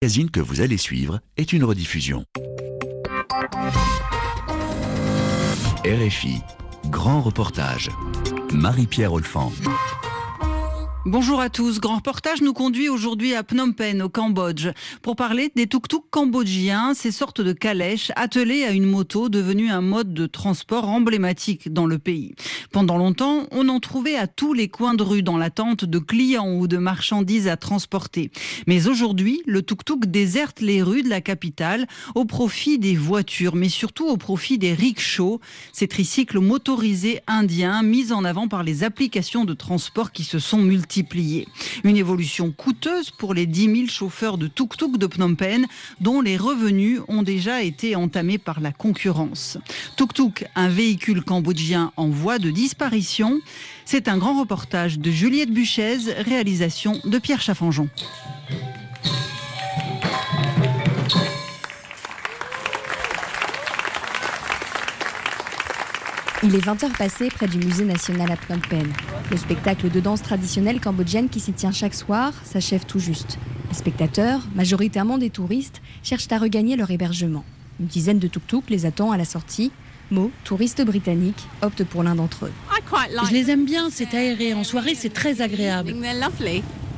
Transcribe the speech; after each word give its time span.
Magazine 0.00 0.30
que 0.30 0.38
vous 0.38 0.60
allez 0.60 0.76
suivre 0.76 1.18
est 1.36 1.52
une 1.52 1.64
rediffusion. 1.64 2.24
RFI, 5.84 6.40
grand 6.86 7.20
reportage. 7.20 7.90
Marie-Pierre 8.52 9.12
Olfan. 9.12 9.50
Bonjour 11.06 11.40
à 11.40 11.48
tous. 11.48 11.78
Grand 11.78 11.96
reportage 11.96 12.42
nous 12.42 12.52
conduit 12.52 12.88
aujourd'hui 12.88 13.32
à 13.32 13.44
Phnom 13.44 13.70
Penh, 13.70 14.02
au 14.02 14.08
Cambodge, 14.08 14.70
pour 15.00 15.14
parler 15.14 15.52
des 15.54 15.68
tuk-tuk 15.68 16.02
cambodgiens, 16.10 16.92
ces 16.92 17.12
sortes 17.12 17.40
de 17.40 17.52
calèches 17.52 18.10
attelées 18.16 18.64
à 18.64 18.72
une 18.72 18.84
moto 18.84 19.28
devenue 19.28 19.70
un 19.70 19.80
mode 19.80 20.12
de 20.12 20.26
transport 20.26 20.88
emblématique 20.88 21.72
dans 21.72 21.86
le 21.86 21.98
pays. 21.98 22.34
Pendant 22.72 22.98
longtemps, 22.98 23.46
on 23.52 23.68
en 23.68 23.78
trouvait 23.78 24.16
à 24.16 24.26
tous 24.26 24.52
les 24.54 24.66
coins 24.66 24.94
de 24.94 25.04
rue 25.04 25.22
dans 25.22 25.38
l'attente 25.38 25.84
de 25.84 25.98
clients 26.00 26.52
ou 26.52 26.66
de 26.66 26.78
marchandises 26.78 27.46
à 27.46 27.56
transporter. 27.56 28.32
Mais 28.66 28.88
aujourd'hui, 28.88 29.42
le 29.46 29.62
tuk-tuk 29.62 30.04
déserte 30.04 30.60
les 30.60 30.82
rues 30.82 31.04
de 31.04 31.08
la 31.08 31.20
capitale 31.20 31.86
au 32.16 32.24
profit 32.24 32.80
des 32.80 32.96
voitures, 32.96 33.54
mais 33.54 33.68
surtout 33.68 34.08
au 34.08 34.16
profit 34.16 34.58
des 34.58 34.74
rickshaws, 34.74 35.40
ces 35.72 35.86
tricycles 35.86 36.40
motorisés 36.40 37.20
indiens 37.28 37.84
mis 37.84 38.12
en 38.12 38.24
avant 38.24 38.48
par 38.48 38.64
les 38.64 38.82
applications 38.82 39.44
de 39.44 39.54
transport 39.54 40.10
qui 40.10 40.24
se 40.24 40.40
sont 40.40 40.58
multipliées. 40.58 40.87
Une 41.84 41.96
évolution 41.96 42.50
coûteuse 42.50 43.10
pour 43.10 43.34
les 43.34 43.46
10 43.46 43.74
000 43.76 43.86
chauffeurs 43.88 44.38
de 44.38 44.48
tuk-tuk 44.48 44.96
de 44.98 45.06
Phnom 45.06 45.34
Penh, 45.34 45.66
dont 46.00 46.20
les 46.20 46.36
revenus 46.36 47.00
ont 47.08 47.22
déjà 47.22 47.62
été 47.62 47.94
entamés 47.94 48.38
par 48.38 48.60
la 48.60 48.72
concurrence. 48.72 49.58
Tuk-tuk, 49.96 50.46
un 50.54 50.68
véhicule 50.68 51.22
cambodgien 51.22 51.92
en 51.96 52.08
voie 52.08 52.38
de 52.38 52.50
disparition. 52.50 53.40
C'est 53.84 54.08
un 54.08 54.18
grand 54.18 54.40
reportage 54.40 54.98
de 54.98 55.10
Juliette 55.10 55.52
Buchez, 55.52 55.98
réalisation 56.18 57.00
de 57.04 57.18
Pierre 57.18 57.40
Chaffanjon. 57.40 57.88
Il 66.44 66.54
est 66.54 66.64
20h 66.64 66.96
passé 66.96 67.30
près 67.30 67.48
du 67.48 67.58
musée 67.58 67.84
national 67.84 68.30
à 68.30 68.36
Phnom 68.36 68.60
Penh. 68.60 68.92
Le 69.28 69.36
spectacle 69.36 69.90
de 69.90 69.98
danse 69.98 70.22
traditionnelle 70.22 70.80
cambodgienne 70.80 71.28
qui 71.28 71.40
s'y 71.40 71.52
tient 71.52 71.72
chaque 71.72 71.94
soir 71.94 72.32
s'achève 72.44 72.84
tout 72.86 73.00
juste. 73.00 73.38
Les 73.70 73.76
spectateurs, 73.76 74.42
majoritairement 74.54 75.18
des 75.18 75.30
touristes, 75.30 75.82
cherchent 76.04 76.30
à 76.30 76.38
regagner 76.38 76.76
leur 76.76 76.92
hébergement. 76.92 77.44
Une 77.80 77.86
dizaine 77.86 78.20
de 78.20 78.28
tuk-tuk 78.28 78.70
les 78.70 78.86
attend 78.86 79.10
à 79.10 79.16
la 79.16 79.24
sortie. 79.24 79.72
Mo, 80.12 80.30
touriste 80.44 80.80
britannique, 80.84 81.48
opte 81.60 81.82
pour 81.82 82.04
l'un 82.04 82.14
d'entre 82.14 82.46
eux. 82.46 82.52
Je 83.26 83.32
les 83.32 83.50
aime 83.50 83.64
bien, 83.64 83.88
c'est 83.90 84.14
aéré. 84.14 84.54
En 84.54 84.62
soirée, 84.62 84.94
c'est 84.94 85.12
très 85.12 85.40
agréable. 85.40 85.92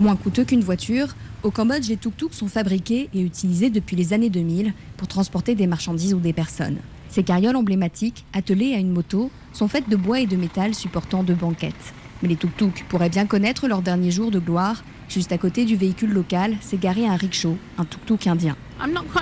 Moins 0.00 0.16
coûteux 0.16 0.44
qu'une 0.44 0.62
voiture, 0.62 1.16
au 1.42 1.50
Cambodge, 1.50 1.88
les 1.88 1.96
tuk-tuk 1.96 2.34
sont 2.34 2.48
fabriqués 2.48 3.08
et 3.14 3.22
utilisés 3.22 3.70
depuis 3.70 3.96
les 3.96 4.12
années 4.12 4.28
2000 4.28 4.74
pour 4.98 5.08
transporter 5.08 5.54
des 5.54 5.66
marchandises 5.66 6.12
ou 6.12 6.20
des 6.20 6.34
personnes. 6.34 6.76
Ces 7.10 7.24
carrioles 7.24 7.56
emblématiques, 7.56 8.24
attelées 8.32 8.74
à 8.74 8.78
une 8.78 8.92
moto, 8.92 9.30
sont 9.52 9.66
faites 9.66 9.88
de 9.88 9.96
bois 9.96 10.20
et 10.20 10.26
de 10.26 10.36
métal 10.36 10.74
supportant 10.74 11.24
deux 11.24 11.34
banquettes. 11.34 11.92
Mais 12.22 12.28
les 12.28 12.36
tuk-tuk 12.36 12.84
pourraient 12.88 13.08
bien 13.08 13.26
connaître 13.26 13.66
leur 13.66 13.82
dernier 13.82 14.12
jour 14.12 14.30
de 14.30 14.38
gloire. 14.38 14.84
Juste 15.08 15.32
à 15.32 15.38
côté 15.38 15.64
du 15.64 15.74
véhicule 15.74 16.12
local, 16.12 16.56
s'est 16.60 16.76
garé 16.76 17.06
un 17.06 17.16
rickshaw, 17.16 17.56
un 17.78 17.84
tuk-tuk 17.84 18.28
indien. 18.28 18.56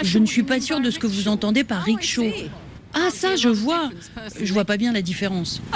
Je 0.03 0.19
ne 0.19 0.27
suis 0.27 0.43
pas 0.43 0.61
sûre 0.61 0.81
de 0.81 0.91
ce 0.91 0.99
que 0.99 1.07
vous 1.07 1.29
entendez 1.29 1.65
par 1.65 1.83
rickshaw. 1.83 2.27
Ah 2.93 3.09
ça, 3.11 3.37
je 3.37 3.49
vois. 3.49 3.89
Je 4.43 4.53
vois 4.53 4.67
pas 4.67 4.77
bien 4.77 4.93
la 4.93 5.03
différence. 5.03 5.63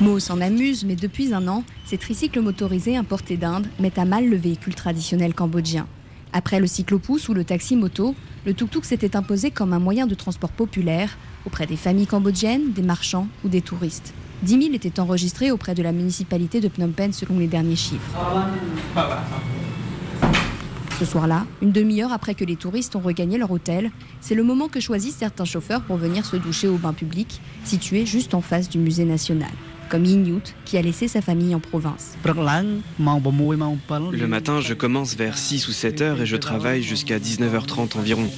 Mo 0.00 0.18
s'en 0.18 0.40
amuse, 0.42 0.84
mais 0.84 0.96
depuis 0.96 1.32
un 1.32 1.48
an, 1.48 1.64
ces 1.86 1.96
tricycles 1.96 2.40
motorisés 2.40 2.96
importés 2.96 3.38
d'Inde 3.38 3.66
mettent 3.80 3.98
à 3.98 4.04
mal 4.04 4.28
le 4.28 4.36
véhicule 4.36 4.74
traditionnel 4.74 5.32
cambodgien. 5.32 5.86
Après 6.36 6.58
le 6.58 6.66
cyclopousse 6.66 7.28
ou 7.28 7.34
le 7.34 7.44
taxi-moto, 7.44 8.16
le 8.44 8.54
tuk-tuk 8.54 8.84
s'était 8.84 9.14
imposé 9.14 9.52
comme 9.52 9.72
un 9.72 9.78
moyen 9.78 10.08
de 10.08 10.16
transport 10.16 10.50
populaire 10.50 11.16
auprès 11.46 11.64
des 11.64 11.76
familles 11.76 12.08
cambodgiennes, 12.08 12.72
des 12.72 12.82
marchands 12.82 13.28
ou 13.44 13.48
des 13.48 13.62
touristes. 13.62 14.12
10 14.42 14.62
000 14.62 14.74
étaient 14.74 14.98
enregistrés 14.98 15.52
auprès 15.52 15.76
de 15.76 15.82
la 15.84 15.92
municipalité 15.92 16.60
de 16.60 16.68
Phnom 16.68 16.90
Penh 16.90 17.12
selon 17.12 17.38
les 17.38 17.46
derniers 17.46 17.76
chiffres. 17.76 18.18
Ce 20.98 21.04
soir-là, 21.04 21.46
une 21.62 21.70
demi-heure 21.70 22.12
après 22.12 22.34
que 22.34 22.44
les 22.44 22.56
touristes 22.56 22.96
ont 22.96 23.00
regagné 23.00 23.38
leur 23.38 23.52
hôtel, 23.52 23.92
c'est 24.20 24.34
le 24.34 24.42
moment 24.42 24.66
que 24.66 24.80
choisissent 24.80 25.16
certains 25.16 25.44
chauffeurs 25.44 25.82
pour 25.82 25.98
venir 25.98 26.26
se 26.26 26.34
doucher 26.34 26.66
au 26.66 26.78
bain 26.78 26.94
public, 26.94 27.40
situé 27.62 28.06
juste 28.06 28.34
en 28.34 28.40
face 28.40 28.68
du 28.68 28.78
musée 28.78 29.04
national 29.04 29.52
comme 29.94 30.06
Inyut, 30.06 30.56
qui 30.64 30.76
a 30.76 30.82
laissé 30.82 31.06
sa 31.06 31.22
famille 31.22 31.54
en 31.54 31.60
province. 31.60 32.16
Le 32.24 34.26
matin, 34.26 34.60
je 34.60 34.74
commence 34.74 35.14
vers 35.14 35.38
6 35.38 35.68
ou 35.68 35.70
7 35.70 36.00
heures 36.00 36.20
et 36.20 36.26
je 36.26 36.34
travaille 36.34 36.82
jusqu'à 36.82 37.20
19h30 37.20 37.96
environ. 37.96 38.28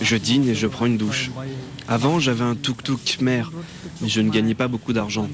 Je 0.00 0.16
dîne 0.16 0.48
et 0.48 0.56
je 0.56 0.66
prends 0.66 0.86
une 0.86 0.96
douche. 0.96 1.30
Avant, 1.86 2.18
j'avais 2.18 2.42
un 2.42 2.56
tuk-tuk 2.56 3.20
mer, 3.20 3.52
mais 4.00 4.08
je 4.08 4.22
ne 4.22 4.30
gagnais 4.30 4.56
pas 4.56 4.66
beaucoup 4.66 4.92
d'argent. 4.92 5.28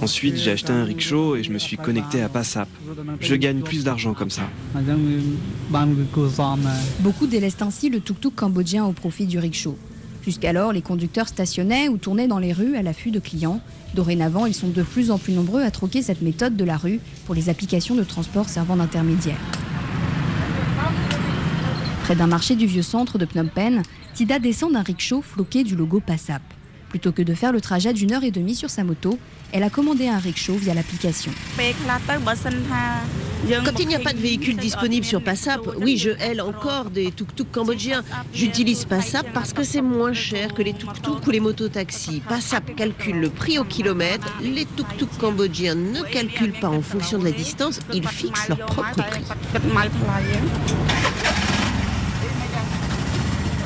Ensuite, 0.00 0.36
j'ai 0.36 0.52
acheté 0.52 0.72
un 0.72 0.84
rickshaw 0.84 1.36
et 1.36 1.42
je 1.42 1.50
me 1.50 1.58
suis 1.58 1.76
connecté 1.76 2.22
à 2.22 2.30
Passap. 2.30 2.68
Je 3.20 3.34
gagne 3.34 3.60
plus 3.60 3.84
d'argent 3.84 4.14
comme 4.14 4.30
ça. 4.30 4.48
Beaucoup 7.00 7.26
délaissent 7.26 7.60
ainsi 7.60 7.90
le 7.90 8.00
tuk-tuk 8.00 8.34
cambodgien 8.34 8.86
au 8.86 8.92
profit 8.92 9.26
du 9.26 9.38
rickshaw. 9.38 9.76
Jusqu'alors, 10.24 10.72
les 10.72 10.82
conducteurs 10.82 11.28
stationnaient 11.28 11.88
ou 11.88 11.96
tournaient 11.96 12.26
dans 12.28 12.38
les 12.38 12.52
rues 12.52 12.76
à 12.76 12.82
l'affût 12.82 13.10
de 13.10 13.18
clients. 13.18 13.60
Dorénavant, 13.94 14.46
ils 14.46 14.54
sont 14.54 14.68
de 14.68 14.82
plus 14.82 15.10
en 15.10 15.18
plus 15.18 15.32
nombreux 15.32 15.62
à 15.62 15.70
troquer 15.70 16.02
cette 16.02 16.22
méthode 16.22 16.56
de 16.56 16.64
la 16.64 16.76
rue 16.76 17.00
pour 17.26 17.34
les 17.34 17.48
applications 17.48 17.94
de 17.94 18.04
transport 18.04 18.48
servant 18.48 18.76
d'intermédiaire. 18.76 19.38
Près 22.04 22.16
d'un 22.16 22.26
marché 22.26 22.56
du 22.56 22.66
vieux 22.66 22.82
centre 22.82 23.18
de 23.18 23.26
Phnom 23.26 23.48
Penh, 23.48 23.82
Tida 24.14 24.38
descend 24.38 24.72
d'un 24.72 24.82
rickshaw 24.82 25.22
floqué 25.22 25.62
du 25.62 25.76
logo 25.76 26.00
Passap. 26.00 26.42
Plutôt 26.88 27.12
que 27.12 27.22
de 27.22 27.34
faire 27.34 27.52
le 27.52 27.60
trajet 27.60 27.92
d'une 27.92 28.12
heure 28.12 28.24
et 28.24 28.30
demie 28.30 28.54
sur 28.54 28.70
sa 28.70 28.82
moto, 28.82 29.18
elle 29.52 29.62
a 29.62 29.70
commandé 29.70 30.08
un 30.08 30.18
rickshaw 30.18 30.54
via 30.54 30.74
l'application. 30.74 31.32
Quand 33.64 33.78
il 33.78 33.88
n'y 33.88 33.94
a 33.94 34.00
pas 34.00 34.12
de 34.12 34.18
véhicule 34.18 34.56
disponible 34.56 35.06
sur 35.06 35.22
Passap, 35.22 35.60
oui, 35.80 35.96
je 35.96 36.10
hèle 36.10 36.40
encore 36.40 36.90
des 36.90 37.10
tuk-tuk 37.12 37.46
cambodgiens. 37.52 38.02
J'utilise 38.32 38.84
Passap 38.84 39.26
parce 39.32 39.52
que 39.52 39.62
c'est 39.62 39.82
moins 39.82 40.12
cher 40.12 40.54
que 40.54 40.62
les 40.62 40.72
tuk-tuk 40.72 41.26
ou 41.26 41.30
les 41.30 41.40
mototaxis. 41.40 42.20
Passap 42.28 42.74
calcule 42.74 43.20
le 43.20 43.30
prix 43.30 43.58
au 43.58 43.64
kilomètre. 43.64 44.26
Les 44.42 44.64
tuk-tuk 44.64 45.08
cambodgiens 45.18 45.76
ne 45.76 46.02
calculent 46.02 46.58
pas 46.60 46.68
en 46.68 46.82
fonction 46.82 47.18
de 47.18 47.24
la 47.24 47.32
distance, 47.32 47.80
ils 47.92 48.06
fixent 48.06 48.48
leur 48.48 48.58
propre 48.58 48.96
prix. 49.06 49.24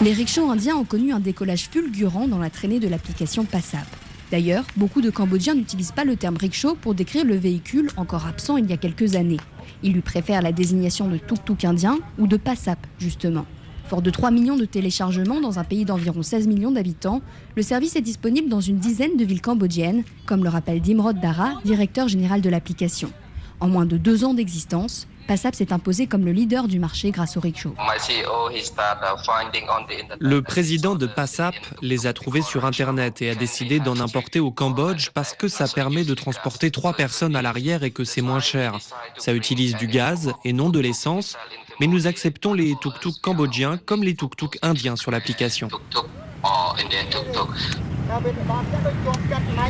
Les 0.03 0.13
rickshaws 0.13 0.51
indiens 0.51 0.75
ont 0.75 0.85
connu 0.85 1.13
un 1.13 1.21
décollage 1.21 1.69
fulgurant 1.71 2.27
dans 2.27 2.41
la 2.41 2.51
traînée 2.51 2.81
de 2.81 2.89
l'application 2.89 3.45
Passap. 3.45 3.87
D'ailleurs, 4.33 4.65
beaucoup 4.77 5.01
de 5.01 5.11
Cambodgiens 5.11 5.55
n'utilisent 5.55 5.93
pas 5.93 6.03
le 6.03 6.17
terme 6.17 6.37
rickshaw 6.37 6.75
pour 6.75 6.97
décrire 6.97 7.25
le 7.25 7.37
véhicule 7.37 7.89
encore 7.97 8.27
absent 8.27 8.57
il 8.57 8.69
y 8.69 8.73
a 8.73 8.77
quelques 8.77 9.15
années. 9.15 9.37
Ils 9.85 9.93
lui 9.93 10.01
préfèrent 10.01 10.43
la 10.43 10.51
désignation 10.51 11.07
de 11.07 11.19
tuk-tuk 11.19 11.65
indien 11.65 12.01
ou 12.19 12.27
de 12.27 12.37
Passap, 12.37 12.85
justement. 12.99 13.47
Fort 13.87 14.03
de 14.03 14.11
3 14.11 14.33
millions 14.33 14.57
de 14.57 14.65
téléchargements 14.65 15.41
dans 15.41 15.61
un 15.61 15.65
pays 15.65 15.85
d'environ 15.85 16.23
16 16.23 16.49
millions 16.49 16.73
d'habitants, 16.73 17.23
le 17.55 17.63
service 17.63 17.95
est 17.95 18.01
disponible 18.01 18.49
dans 18.49 18.61
une 18.61 18.79
dizaine 18.79 19.17
de 19.17 19.25
villes 19.25 19.41
cambodgiennes, 19.41 20.03
comme 20.27 20.43
le 20.43 20.51
rappelle 20.51 20.81
Dimrod 20.81 21.21
Dara, 21.21 21.61
directeur 21.65 22.09
général 22.09 22.41
de 22.41 22.51
l'application. 22.51 23.13
En 23.63 23.69
moins 23.69 23.87
de 23.87 23.97
deux 23.97 24.25
ans 24.25 24.35
d'existence, 24.35 25.07
Passap 25.29 25.55
s'est 25.55 25.73
imposé 25.73 26.09
comme 26.09 26.25
le 26.25 26.33
leader 26.33 26.67
du 26.67 26.81
marché 26.81 27.13
grâce 27.13 27.37
au 27.37 27.41
rickshaw. 27.41 27.73
Le 30.19 30.41
président 30.41 30.97
de 30.97 31.07
Passap 31.07 31.55
les 31.81 32.09
a 32.09 32.13
trouvés 32.13 32.43
sur 32.43 32.65
Internet 32.65 33.23
et 33.23 33.31
a 33.31 33.37
décidé 33.37 33.79
d'en 33.79 34.01
importer 34.01 34.41
au 34.41 34.51
Cambodge 34.51 35.11
parce 35.11 35.33
que 35.35 35.47
ça 35.47 35.69
permet 35.69 36.03
de 36.03 36.15
transporter 36.15 36.73
trois 36.73 36.93
personnes 36.93 37.37
à 37.37 37.43
l'arrière 37.43 37.85
et 37.85 37.93
que 37.93 38.03
c'est 38.03 38.21
moins 38.21 38.41
cher. 38.41 38.79
Ça 39.17 39.33
utilise 39.33 39.77
du 39.77 39.87
gaz 39.87 40.33
et 40.45 40.53
non 40.53 40.69
de 40.69 40.81
l'essence, 40.81 41.37
mais 41.79 41.87
nous 41.87 42.09
acceptons 42.09 42.55
les 42.55 42.75
tuk-tuk 42.75 43.15
cambodgiens 43.23 43.79
comme 43.79 44.03
les 44.03 44.17
tuk-tuk 44.17 44.59
indiens 44.63 44.97
sur 44.97 45.13
l'application. 45.13 45.69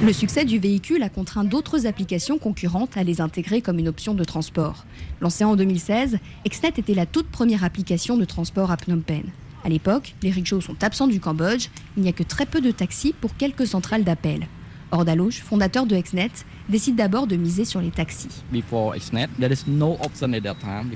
Le 0.02 0.12
succès 0.12 0.44
du 0.44 0.58
véhicule 0.58 1.02
a 1.02 1.08
contraint 1.08 1.44
d'autres 1.44 1.86
applications 1.86 2.38
concurrentes 2.38 2.96
à 2.96 3.04
les 3.04 3.20
intégrer 3.20 3.60
comme 3.62 3.78
une 3.78 3.88
option 3.88 4.14
de 4.14 4.24
transport. 4.24 4.84
Lancée 5.20 5.44
en 5.44 5.54
2016, 5.54 6.18
Exnet 6.44 6.72
était 6.76 6.94
la 6.94 7.06
toute 7.06 7.28
première 7.28 7.62
application 7.64 8.16
de 8.16 8.24
transport 8.24 8.70
à 8.70 8.76
Phnom 8.76 9.00
Penh. 9.00 9.30
À 9.64 9.68
l'époque, 9.68 10.14
les 10.22 10.30
rickshaws 10.30 10.60
sont 10.60 10.82
absents 10.82 11.06
du 11.06 11.20
Cambodge, 11.20 11.68
il 11.96 12.02
n'y 12.02 12.08
a 12.08 12.12
que 12.12 12.24
très 12.24 12.46
peu 12.46 12.60
de 12.60 12.72
taxis 12.72 13.14
pour 13.20 13.36
quelques 13.36 13.66
centrales 13.66 14.02
d'appel. 14.02 14.48
Ordalouche, 14.90 15.40
fondateur 15.40 15.86
de 15.86 15.94
Exnet, 15.94 16.32
décide 16.68 16.96
d'abord 16.96 17.26
de 17.26 17.36
miser 17.36 17.64
sur 17.64 17.80
les 17.80 17.90
taxis. 17.90 18.28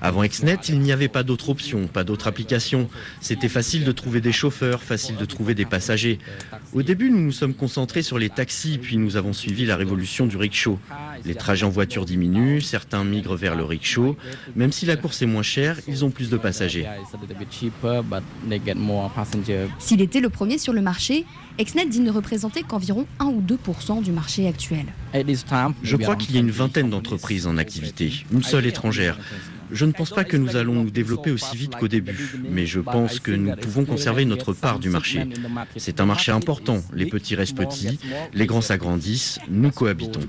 Avant 0.00 0.22
Exnet, 0.22 0.58
il 0.68 0.80
n'y 0.80 0.92
avait 0.92 1.08
pas 1.08 1.22
d'autre 1.22 1.48
option, 1.48 1.86
pas 1.86 2.04
d'autre 2.04 2.26
application. 2.26 2.88
C'était 3.20 3.48
facile 3.48 3.84
de 3.84 3.92
trouver 3.92 4.20
des 4.20 4.32
chauffeurs, 4.32 4.82
facile 4.82 5.16
de 5.16 5.24
trouver 5.24 5.54
des 5.54 5.64
passagers. 5.64 6.18
Au 6.72 6.82
début, 6.82 7.10
nous 7.10 7.20
nous 7.20 7.32
sommes 7.32 7.54
concentrés 7.54 8.02
sur 8.02 8.18
les 8.18 8.30
taxis, 8.30 8.78
puis 8.78 8.96
nous 8.96 9.16
avons 9.16 9.32
suivi 9.32 9.66
la 9.66 9.76
révolution 9.76 10.26
du 10.26 10.36
rickshaw. 10.36 10.78
Les 11.24 11.34
trajets 11.34 11.66
en 11.66 11.70
voiture 11.70 12.04
diminuent, 12.04 12.60
certains 12.60 13.04
migrent 13.04 13.36
vers 13.36 13.56
le 13.56 13.64
rickshaw. 13.64 14.16
Même 14.54 14.72
si 14.72 14.86
la 14.86 14.96
course 14.96 15.22
est 15.22 15.26
moins 15.26 15.42
chère, 15.42 15.78
ils 15.88 16.04
ont 16.04 16.10
plus 16.10 16.30
de 16.30 16.36
passagers. 16.36 16.86
S'il 19.78 20.00
était 20.00 20.20
le 20.20 20.28
premier 20.28 20.58
sur 20.58 20.72
le 20.72 20.82
marché, 20.82 21.24
Exnet 21.58 21.86
dit 21.86 22.00
ne 22.00 22.10
représenter 22.10 22.62
qu'environ 22.62 23.06
1 23.18 23.26
ou 23.26 23.40
2 23.40 23.58
du 24.02 24.12
marché 24.12 24.46
actuel. 24.46 24.86
Je 25.82 25.96
crois 25.96 26.16
qu'il 26.16 26.34
y 26.34 26.38
a 26.38 26.40
une 26.40 26.50
vingtaine 26.50 26.90
d'entreprises 26.90 27.46
en 27.46 27.56
activité, 27.56 28.12
une 28.32 28.42
seule 28.42 28.66
étrangère. 28.66 29.18
Je 29.70 29.84
ne 29.84 29.92
pense 29.92 30.10
pas 30.10 30.24
que 30.24 30.36
nous 30.36 30.56
allons 30.56 30.74
nous 30.74 30.90
développer 30.90 31.30
aussi 31.30 31.56
vite 31.56 31.74
qu'au 31.76 31.88
début, 31.88 32.36
mais 32.48 32.66
je 32.66 32.80
pense 32.80 33.18
que 33.18 33.32
nous 33.32 33.54
pouvons 33.56 33.84
conserver 33.84 34.24
notre 34.24 34.52
part 34.52 34.78
du 34.78 34.90
marché. 34.90 35.26
C'est 35.76 36.00
un 36.00 36.06
marché 36.06 36.30
important, 36.32 36.82
les 36.92 37.06
petits 37.06 37.34
restent 37.34 37.56
petits, 37.56 37.98
les 38.32 38.46
grands 38.46 38.60
s'agrandissent, 38.60 39.38
nous 39.48 39.70
cohabitons. 39.70 40.20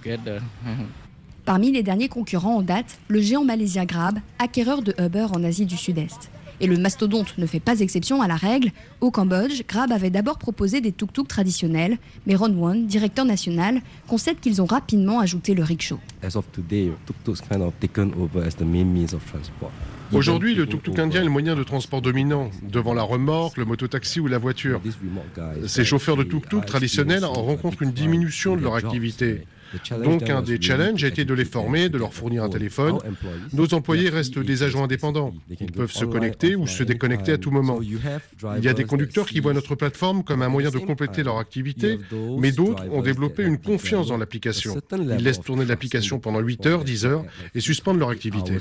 Parmi 1.45 1.71
les 1.71 1.83
derniers 1.83 2.09
concurrents 2.09 2.57
en 2.57 2.61
date, 2.61 2.97
le 3.07 3.21
géant 3.21 3.45
malaisien 3.45 3.85
Grab, 3.85 4.19
acquéreur 4.37 4.81
de 4.81 4.93
Uber 4.99 5.27
en 5.33 5.43
Asie 5.43 5.65
du 5.65 5.77
Sud-Est. 5.77 6.29
Et 6.59 6.67
le 6.67 6.77
mastodonte 6.77 7.37
ne 7.37 7.45
fait 7.45 7.59
pas 7.59 7.79
exception 7.79 8.21
à 8.21 8.27
la 8.27 8.35
règle. 8.35 8.71
Au 9.01 9.11
Cambodge, 9.11 9.61
Grab 9.67 9.91
avait 9.91 10.09
d'abord 10.09 10.37
proposé 10.37 10.81
des 10.81 10.91
tuk-tuk 10.91 11.27
traditionnels, 11.27 11.97
mais 12.25 12.35
Ron 12.35 12.53
Won, 12.53 12.75
directeur 12.75 13.25
national, 13.25 13.81
concède 14.07 14.39
qu'ils 14.39 14.61
ont 14.61 14.65
rapidement 14.65 15.19
ajouté 15.19 15.53
le 15.53 15.63
rickshaw. 15.63 15.99
Aujourd'hui, 20.13 20.55
le 20.55 20.65
tuk-tuk 20.65 20.99
indien 20.99 21.21
est 21.21 21.25
le 21.25 21.29
moyen 21.29 21.55
de 21.55 21.63
transport 21.63 22.01
dominant, 22.01 22.49
devant 22.63 22.93
la 22.93 23.03
remorque, 23.03 23.57
le 23.57 23.65
mototaxi 23.65 24.19
ou 24.19 24.27
la 24.27 24.37
voiture. 24.37 24.81
Ces 25.67 25.85
chauffeurs 25.85 26.17
de 26.17 26.23
tuk-tuk 26.23 26.65
traditionnels 26.65 27.25
rencontrent 27.25 27.83
une 27.83 27.91
diminution 27.91 28.55
de 28.55 28.61
leur 28.61 28.75
activité. 28.75 29.45
Donc 30.03 30.29
un 30.29 30.41
des 30.41 30.61
challenges 30.61 31.03
a 31.03 31.07
été 31.07 31.25
de 31.25 31.33
les 31.33 31.45
former, 31.45 31.89
de 31.89 31.97
leur 31.97 32.13
fournir 32.13 32.43
un 32.43 32.49
téléphone. 32.49 32.97
Nos 33.53 33.73
employés 33.73 34.09
restent 34.09 34.39
des 34.39 34.63
agents 34.63 34.83
indépendants. 34.83 35.33
Ils 35.59 35.71
peuvent 35.71 35.91
se 35.91 36.05
connecter 36.05 36.55
ou 36.55 36.67
se 36.67 36.83
déconnecter 36.83 37.33
à 37.33 37.37
tout 37.37 37.51
moment. 37.51 37.79
Il 37.81 38.63
y 38.63 38.69
a 38.69 38.73
des 38.73 38.83
conducteurs 38.83 39.27
qui 39.27 39.39
voient 39.39 39.53
notre 39.53 39.75
plateforme 39.75 40.23
comme 40.23 40.41
un 40.41 40.49
moyen 40.49 40.69
de 40.69 40.79
compléter 40.79 41.23
leur 41.23 41.37
activité, 41.37 41.99
mais 42.37 42.51
d'autres 42.51 42.83
ont 42.91 43.01
développé 43.01 43.43
une 43.43 43.57
confiance 43.57 44.07
dans 44.07 44.17
l'application. 44.17 44.75
Ils 44.91 45.23
laissent 45.23 45.41
tourner 45.41 45.65
l'application 45.65 46.19
pendant 46.19 46.39
8 46.39 46.65
heures, 46.65 46.83
10 46.83 47.05
heures 47.05 47.25
et 47.55 47.59
suspendent 47.59 47.99
leur 47.99 48.09
activité. 48.09 48.57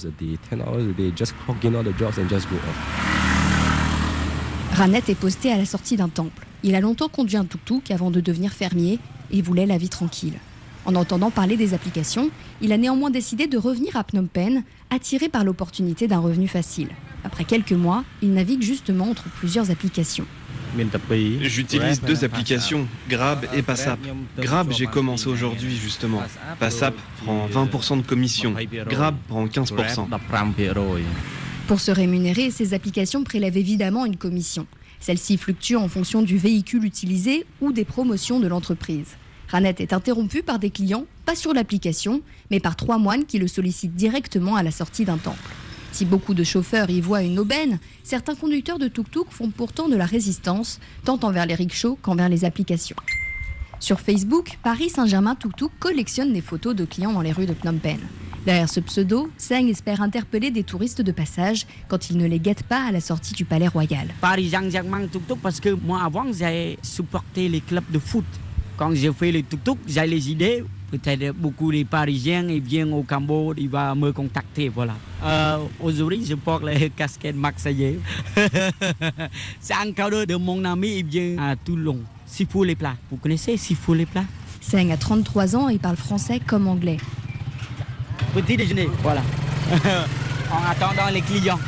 Ranet 4.72 5.08
est 5.08 5.14
posté 5.14 5.50
à 5.50 5.56
la 5.56 5.64
sortie 5.64 5.96
d'un 5.96 6.08
temple. 6.10 6.46
Il 6.62 6.74
a 6.74 6.80
longtemps 6.80 7.08
conduit 7.08 7.36
un 7.36 7.44
tuk-tuk 7.44 7.90
avant 7.90 8.10
de 8.10 8.20
devenir 8.20 8.52
fermier 8.52 8.98
et 9.30 9.40
voulait 9.40 9.66
la 9.66 9.78
vie 9.78 9.88
tranquille. 9.88 10.34
En 10.86 10.94
entendant 10.94 11.32
parler 11.32 11.56
des 11.56 11.74
applications, 11.74 12.30
il 12.60 12.72
a 12.72 12.76
néanmoins 12.76 13.10
décidé 13.10 13.48
de 13.48 13.58
revenir 13.58 13.96
à 13.96 14.04
Phnom 14.04 14.26
Penh, 14.26 14.62
attiré 14.90 15.28
par 15.28 15.44
l'opportunité 15.44 16.06
d'un 16.06 16.20
revenu 16.20 16.46
facile. 16.46 16.88
Après 17.24 17.44
quelques 17.44 17.72
mois, 17.72 18.04
il 18.22 18.32
navigue 18.32 18.62
justement 18.62 19.10
entre 19.10 19.24
plusieurs 19.30 19.72
applications. 19.72 20.26
J'utilise 21.40 22.00
deux 22.02 22.24
applications, 22.24 22.86
Grab 23.08 23.46
et 23.54 23.62
Passap. 23.62 23.98
Grab, 24.38 24.70
j'ai 24.70 24.86
commencé 24.86 25.26
aujourd'hui 25.26 25.74
justement. 25.74 26.22
Passap 26.60 26.94
prend 27.24 27.48
20% 27.48 28.02
de 28.02 28.06
commission. 28.06 28.54
Grab 28.88 29.16
prend 29.28 29.46
15%. 29.46 30.06
Pour 31.66 31.80
se 31.80 31.90
rémunérer, 31.90 32.50
ces 32.52 32.74
applications 32.74 33.24
prélèvent 33.24 33.56
évidemment 33.56 34.04
une 34.04 34.16
commission. 34.16 34.66
Celle-ci 35.00 35.36
fluctue 35.36 35.74
en 35.74 35.88
fonction 35.88 36.22
du 36.22 36.38
véhicule 36.38 36.84
utilisé 36.84 37.44
ou 37.60 37.72
des 37.72 37.84
promotions 37.84 38.38
de 38.38 38.46
l'entreprise. 38.46 39.16
Ranet 39.48 39.81
est 39.81 39.93
interrompu 39.93 40.43
par 40.43 40.58
des 40.58 40.70
clients, 40.70 41.04
pas 41.25 41.34
sur 41.34 41.54
l'application, 41.54 42.22
mais 42.50 42.60
par 42.60 42.76
trois 42.76 42.98
moines 42.98 43.25
qui 43.25 43.38
le 43.38 43.48
sollicitent 43.48 43.94
directement 43.94 44.56
à 44.56 44.62
la 44.62 44.70
sortie 44.70 45.04
d'un 45.04 45.19
temple. 45.19 45.50
Si 45.93 46.04
beaucoup 46.04 46.34
de 46.34 46.44
chauffeurs 46.44 46.90
y 46.90 47.00
voient 47.00 47.22
une 47.22 47.38
aubaine, 47.38 47.78
certains 48.02 48.34
conducteurs 48.34 48.78
de 48.78 48.88
tuk-tuk 48.88 49.26
font 49.31 49.50
pourtant 49.50 49.88
de 49.88 49.96
la 49.96 50.04
résistance, 50.04 50.78
tant 51.04 51.19
envers 51.22 51.46
les 51.46 51.54
rickshaws 51.54 51.98
qu'envers 52.02 52.28
les 52.28 52.44
applications. 52.44 52.96
Sur 53.78 54.00
Facebook, 54.00 54.58
Paris 54.62 54.90
Saint-Germain 54.90 55.34
Tuk-Tuk 55.34 55.70
collectionne 55.78 56.32
des 56.32 56.40
photos 56.40 56.75
de 56.75 56.84
clients 56.84 57.12
dans 57.12 57.20
les 57.20 57.32
rues 57.32 57.46
de 57.46 57.54
Phnom 57.54 57.78
Penh. 57.78 58.00
Derrière 58.46 58.69
ce 58.69 58.81
pseudo, 58.81 59.28
Seng 59.38 59.69
espère 59.69 60.00
interpeller 60.00 60.50
des 60.50 60.62
touristes 60.62 61.02
de 61.02 61.12
passage 61.12 61.66
quand 61.88 62.10
ils 62.10 62.16
ne 62.16 62.26
les 62.26 62.38
guettent 62.38 62.62
pas 62.62 62.84
à 62.87 62.92
la 62.92 63.00
sortie 63.00 63.34
du 63.34 63.44
palais 63.44 63.69
royal. 63.69 64.08
Paris 64.20 64.50
Saint-Germain 64.50 65.06
Tuk-Tuk 65.06 65.38
parce 65.42 65.60
que 65.60 65.70
moi 65.70 66.02
avant 66.02 66.25
j'ai 66.32 66.78
supporté 66.82 67.49
les 67.49 67.60
clubs 67.60 67.90
de 67.90 67.99
foot 67.99 68.25
quand 68.76 68.94
j'ai 68.94 69.12
fait 69.12 69.32
le 69.32 69.43
tuk-tuk, 69.43 69.78
j'ai 69.87 70.06
les 70.06 70.31
idées. 70.31 70.64
Peut-être 70.90 71.32
beaucoup 71.32 71.73
de 71.73 71.82
Parisiens 71.82 72.46
ils 72.49 72.61
viennent 72.61 72.93
au 72.93 73.02
Cambodge, 73.02 73.56
ils 73.58 73.69
vont 73.69 73.96
me 73.96 74.12
contacter. 74.12 74.69
Voilà. 74.69 74.94
Euh, 75.25 75.58
aujourd'hui, 75.81 76.25
je 76.25 76.34
porte 76.34 76.62
la 76.62 76.88
casquette 76.96 77.34
marseillais. 77.34 77.99
C'est 79.61 79.75
un 79.75 79.93
cadeau 79.93 80.25
de 80.25 80.37
mon 80.37 80.64
ami, 80.64 80.99
il 80.99 81.06
vient 81.06 81.38
à 81.38 81.56
Toulon. 81.56 81.99
Sifou 82.25 82.62
les 82.62 82.76
plats. 82.76 82.96
Vous 83.11 83.17
connaissez 83.17 83.56
Sifou 83.56 83.94
les 83.94 84.06
plats? 84.06 84.25
Seng 84.61 84.90
a 84.93 84.96
33 84.96 85.56
ans 85.56 85.69
et 85.69 85.78
parle 85.78 85.96
français 85.96 86.40
comme 86.44 86.69
anglais. 86.69 86.99
Petit 88.34 88.56
déjeuner, 88.56 88.88
voilà. 89.02 89.23
en 90.52 90.70
attendant 90.70 91.08
les 91.12 91.20
clients. 91.20 91.58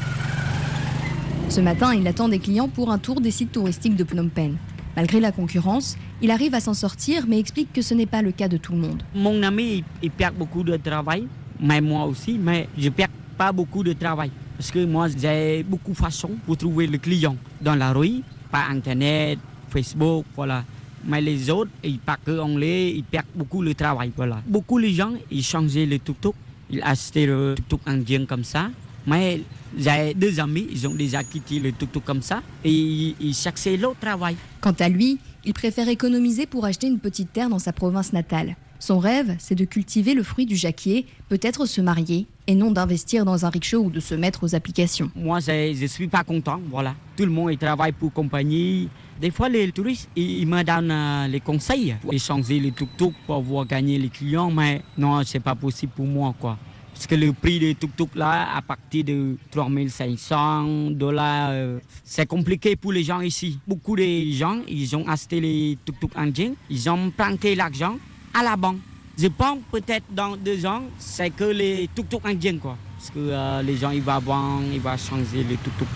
Ce 1.48 1.60
matin, 1.60 1.94
il 1.94 2.06
attend 2.06 2.28
des 2.28 2.38
clients 2.38 2.68
pour 2.68 2.90
un 2.90 2.98
tour 2.98 3.20
des 3.20 3.30
sites 3.30 3.52
touristiques 3.52 3.96
de 3.96 4.04
Phnom 4.04 4.28
Penh. 4.28 4.56
Malgré 4.96 5.20
la 5.20 5.32
concurrence, 5.32 5.96
il 6.20 6.30
arrive 6.30 6.54
à 6.54 6.60
s'en 6.60 6.74
sortir, 6.74 7.24
mais 7.28 7.38
explique 7.38 7.72
que 7.72 7.82
ce 7.82 7.94
n'est 7.94 8.06
pas 8.06 8.22
le 8.22 8.32
cas 8.32 8.48
de 8.48 8.56
tout 8.56 8.72
le 8.72 8.78
monde. 8.78 9.02
Mon 9.14 9.42
ami, 9.42 9.84
il 10.02 10.10
perd 10.10 10.34
beaucoup 10.34 10.62
de 10.62 10.76
travail, 10.76 11.26
mais 11.60 11.80
moi 11.80 12.04
aussi, 12.04 12.38
mais 12.38 12.68
je 12.76 12.88
perds 12.88 13.08
pas 13.36 13.52
beaucoup 13.52 13.84
de 13.84 13.92
travail. 13.92 14.30
Parce 14.56 14.70
que 14.72 14.84
moi, 14.84 15.06
j'ai 15.08 15.62
beaucoup 15.62 15.92
de 15.92 15.96
façons 15.96 16.32
pour 16.44 16.56
trouver 16.56 16.88
le 16.88 16.98
client 16.98 17.36
dans 17.60 17.76
la 17.76 17.92
rue, 17.92 18.22
par 18.50 18.70
Internet, 18.70 19.38
Facebook, 19.68 20.24
voilà. 20.34 20.64
Mais 21.04 21.20
les 21.20 21.48
autres, 21.48 21.70
ils 21.84 22.00
parlent 22.00 22.18
que 22.24 22.38
anglais, 22.40 22.92
ils 22.96 23.04
perdent 23.04 23.26
beaucoup 23.34 23.64
de 23.64 23.72
travail, 23.72 24.10
voilà. 24.16 24.42
Beaucoup 24.46 24.80
de 24.80 24.88
gens, 24.88 25.12
ils 25.30 25.44
changeaient 25.44 25.86
le 25.86 25.98
tuk-tuk, 26.00 26.34
ils 26.70 26.82
achetaient 26.82 27.26
le 27.26 27.54
tuk-tuk 27.56 27.80
indien 27.86 28.26
comme 28.26 28.42
ça. 28.42 28.70
Mais 29.08 29.40
j'ai 29.76 30.14
deux 30.14 30.38
amis, 30.38 30.66
ils 30.70 30.86
ont 30.86 30.94
déjà 30.94 31.24
quitté 31.24 31.58
le 31.58 31.72
tuk-tuk 31.72 32.04
comme 32.04 32.22
ça 32.22 32.42
et 32.64 33.14
ils 33.18 33.34
cherchaient 33.34 33.76
l'autre 33.76 34.00
travail. 34.00 34.36
Quant 34.60 34.74
à 34.78 34.88
lui, 34.88 35.18
il 35.44 35.54
préfère 35.54 35.88
économiser 35.88 36.46
pour 36.46 36.66
acheter 36.66 36.86
une 36.86 36.98
petite 36.98 37.32
terre 37.32 37.48
dans 37.48 37.58
sa 37.58 37.72
province 37.72 38.12
natale. 38.12 38.56
Son 38.80 38.98
rêve, 38.98 39.34
c'est 39.38 39.56
de 39.56 39.64
cultiver 39.64 40.14
le 40.14 40.22
fruit 40.22 40.46
du 40.46 40.54
jacquier, 40.54 41.06
peut-être 41.28 41.66
se 41.66 41.80
marier, 41.80 42.26
et 42.46 42.54
non 42.54 42.70
d'investir 42.70 43.24
dans 43.24 43.44
un 43.44 43.50
rickshaw 43.50 43.78
ou 43.78 43.90
de 43.90 43.98
se 43.98 44.14
mettre 44.14 44.44
aux 44.44 44.54
applications. 44.54 45.10
Moi, 45.16 45.40
je 45.40 45.80
ne 45.82 45.86
suis 45.86 46.06
pas 46.06 46.22
content, 46.22 46.60
voilà. 46.70 46.94
Tout 47.16 47.24
le 47.24 47.32
monde 47.32 47.50
il 47.50 47.58
travaille 47.58 47.92
pour 47.92 48.12
compagnie. 48.12 48.88
Des 49.20 49.32
fois, 49.32 49.48
les 49.48 49.72
touristes, 49.72 50.08
ils, 50.14 50.46
me 50.46 50.62
donnent 50.62 50.92
euh, 50.92 51.26
les 51.26 51.40
conseils 51.40 51.96
pour 52.00 52.12
échanger 52.12 52.60
les 52.60 52.70
tuk-tuk 52.70 53.12
pour 53.26 53.42
pouvoir 53.42 53.66
gagner 53.66 53.98
les 53.98 54.10
clients, 54.10 54.50
mais 54.50 54.82
non, 54.96 55.22
c'est 55.24 55.40
pas 55.40 55.56
possible 55.56 55.92
pour 55.96 56.06
moi, 56.06 56.32
quoi. 56.38 56.56
Parce 56.98 57.06
que 57.06 57.14
le 57.14 57.32
prix 57.32 57.60
des 57.60 57.76
tuk-tuk 57.76 58.16
là, 58.16 58.56
à 58.56 58.60
partir 58.60 59.04
de 59.04 59.36
3500 59.52 60.90
dollars, 60.90 61.50
euh, 61.52 61.78
c'est 62.02 62.26
compliqué 62.26 62.74
pour 62.74 62.90
les 62.90 63.04
gens 63.04 63.20
ici. 63.20 63.60
Beaucoup 63.68 63.94
de 63.94 64.32
gens, 64.32 64.62
ils 64.66 64.96
ont 64.96 65.06
acheté 65.06 65.40
les 65.40 65.78
tuk-tuk 65.84 66.10
indiens, 66.16 66.54
ils 66.68 66.90
ont 66.90 67.10
planté 67.10 67.54
l'argent 67.54 67.96
à 68.34 68.42
la 68.42 68.56
banque. 68.56 68.78
Je 69.16 69.28
pense 69.28 69.58
peut-être 69.70 70.06
dans 70.10 70.36
deux 70.36 70.66
ans, 70.66 70.82
c'est 70.98 71.30
que 71.30 71.44
les 71.44 71.88
tuk-tuk 71.94 72.20
indiens 72.24 72.58
quoi. 72.58 72.76
Parce 72.98 73.10
que 73.10 73.20
euh, 73.20 73.62
les 73.62 73.76
gens, 73.76 73.90
ils 73.90 74.02
vont 74.02 74.18
vendre, 74.18 74.64
ils 74.72 74.80
vont 74.80 74.96
changer 74.96 75.44
les 75.44 75.56
tuk-tuk. 75.56 75.86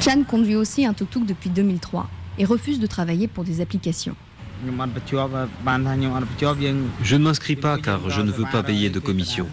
Chan 0.00 0.24
conduit 0.28 0.56
aussi 0.56 0.84
un 0.84 0.92
tuk-tuk 0.92 1.24
depuis 1.24 1.50
2003 1.50 2.08
et 2.38 2.44
refuse 2.44 2.80
de 2.80 2.88
travailler 2.88 3.28
pour 3.28 3.44
des 3.44 3.60
applications. 3.60 4.16
Je 7.02 7.16
ne 7.16 7.22
m'inscris 7.22 7.56
pas 7.56 7.78
car 7.78 8.10
je 8.10 8.20
ne 8.20 8.30
veux 8.30 8.44
pas 8.50 8.62
payer 8.62 8.90
de 8.90 9.00
commission. 9.00 9.46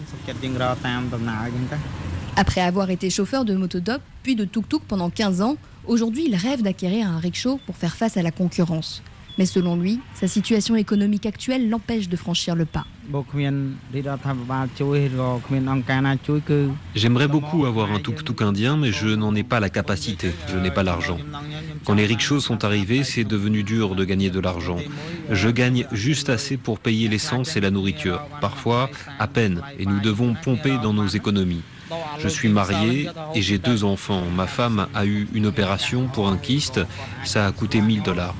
Après 2.36 2.60
avoir 2.60 2.90
été 2.90 3.10
chauffeur 3.10 3.44
de 3.44 3.54
motodop 3.54 4.00
puis 4.22 4.36
de 4.36 4.44
tuk-tuk 4.44 4.82
pendant 4.86 5.10
15 5.10 5.42
ans, 5.42 5.56
aujourd'hui 5.86 6.26
il 6.28 6.36
rêve 6.36 6.62
d'acquérir 6.62 7.08
un 7.08 7.18
rickshaw 7.18 7.58
pour 7.66 7.76
faire 7.76 7.96
face 7.96 8.16
à 8.16 8.22
la 8.22 8.30
concurrence. 8.30 9.02
Mais 9.38 9.46
selon 9.46 9.76
lui, 9.76 10.00
sa 10.14 10.28
situation 10.28 10.76
économique 10.76 11.26
actuelle 11.26 11.68
l'empêche 11.68 12.08
de 12.08 12.16
franchir 12.16 12.54
le 12.54 12.66
pas. 12.66 12.86
J'aimerais 16.94 17.28
beaucoup 17.28 17.66
avoir 17.66 17.90
un 17.92 17.98
tuk-tuk 17.98 18.42
indien, 18.42 18.76
mais 18.76 18.92
je 18.92 19.08
n'en 19.08 19.34
ai 19.34 19.42
pas 19.42 19.60
la 19.60 19.68
capacité, 19.68 20.32
je 20.48 20.56
n'ai 20.56 20.70
pas 20.70 20.82
l'argent. 20.82 21.18
Quand 21.84 21.94
les 21.94 22.06
rickshaws 22.06 22.40
sont 22.40 22.64
arrivés, 22.64 23.04
c'est 23.04 23.24
devenu 23.24 23.62
dur 23.62 23.94
de 23.94 24.04
gagner 24.04 24.30
de 24.30 24.40
l'argent. 24.40 24.78
Je 25.30 25.48
gagne 25.48 25.86
juste 25.92 26.28
assez 26.28 26.56
pour 26.56 26.78
payer 26.78 27.08
l'essence 27.08 27.56
et 27.56 27.60
la 27.60 27.70
nourriture, 27.70 28.20
parfois 28.40 28.90
à 29.18 29.26
peine, 29.26 29.62
et 29.78 29.86
nous 29.86 30.00
devons 30.00 30.34
pomper 30.34 30.78
dans 30.82 30.92
nos 30.92 31.06
économies. 31.08 31.62
Je 32.18 32.28
suis 32.28 32.48
marié 32.48 33.08
et 33.34 33.42
j'ai 33.42 33.58
deux 33.58 33.82
enfants. 33.82 34.22
Ma 34.36 34.46
femme 34.46 34.86
a 34.94 35.04
eu 35.04 35.28
une 35.34 35.46
opération 35.46 36.06
pour 36.06 36.28
un 36.28 36.36
kyste, 36.36 36.80
ça 37.24 37.46
a 37.46 37.52
coûté 37.52 37.80
1000 37.80 38.02
dollars. 38.02 38.34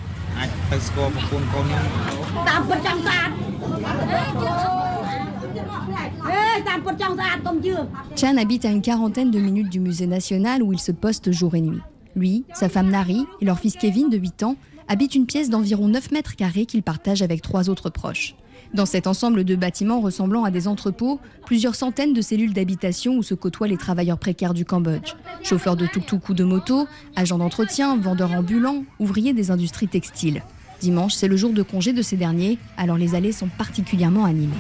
Chan 8.16 8.36
habite 8.36 8.64
à 8.64 8.70
une 8.70 8.82
quarantaine 8.82 9.30
de 9.30 9.38
minutes 9.38 9.70
du 9.70 9.80
musée 9.80 10.06
national 10.06 10.62
où 10.62 10.72
il 10.72 10.78
se 10.78 10.92
poste 10.92 11.30
jour 11.32 11.54
et 11.54 11.60
nuit. 11.60 11.80
Lui, 12.16 12.44
sa 12.54 12.68
femme 12.68 12.90
Nari 12.90 13.26
et 13.40 13.44
leur 13.44 13.58
fils 13.58 13.76
Kevin 13.76 14.10
de 14.10 14.16
8 14.16 14.42
ans 14.42 14.56
habitent 14.88 15.14
une 15.14 15.26
pièce 15.26 15.50
d'environ 15.50 15.88
9 15.88 16.10
mètres 16.10 16.36
carrés 16.36 16.66
qu'il 16.66 16.82
partage 16.82 17.22
avec 17.22 17.42
trois 17.42 17.70
autres 17.70 17.90
proches. 17.90 18.34
Dans 18.74 18.86
cet 18.86 19.06
ensemble 19.06 19.44
de 19.44 19.56
bâtiments 19.56 20.00
ressemblant 20.00 20.44
à 20.44 20.50
des 20.50 20.68
entrepôts, 20.68 21.18
plusieurs 21.44 21.74
centaines 21.74 22.12
de 22.12 22.22
cellules 22.22 22.52
d'habitation 22.52 23.16
où 23.16 23.22
se 23.22 23.34
côtoient 23.34 23.66
les 23.66 23.76
travailleurs 23.76 24.18
précaires 24.18 24.54
du 24.54 24.64
Cambodge. 24.64 25.14
Chauffeurs 25.42 25.76
de 25.76 25.86
tuk-tuk 25.86 26.32
de 26.32 26.44
moto, 26.44 26.86
agents 27.16 27.38
d'entretien, 27.38 27.96
vendeurs 27.96 28.32
ambulants, 28.32 28.84
ouvriers 29.00 29.32
des 29.32 29.50
industries 29.50 29.88
textiles. 29.88 30.42
Dimanche, 30.80 31.14
c'est 31.14 31.28
le 31.28 31.36
jour 31.36 31.52
de 31.52 31.62
congé 31.62 31.92
de 31.92 32.02
ces 32.02 32.16
derniers, 32.16 32.58
alors 32.76 32.96
les 32.96 33.14
allées 33.14 33.32
sont 33.32 33.48
particulièrement 33.48 34.24
animées. 34.24 34.56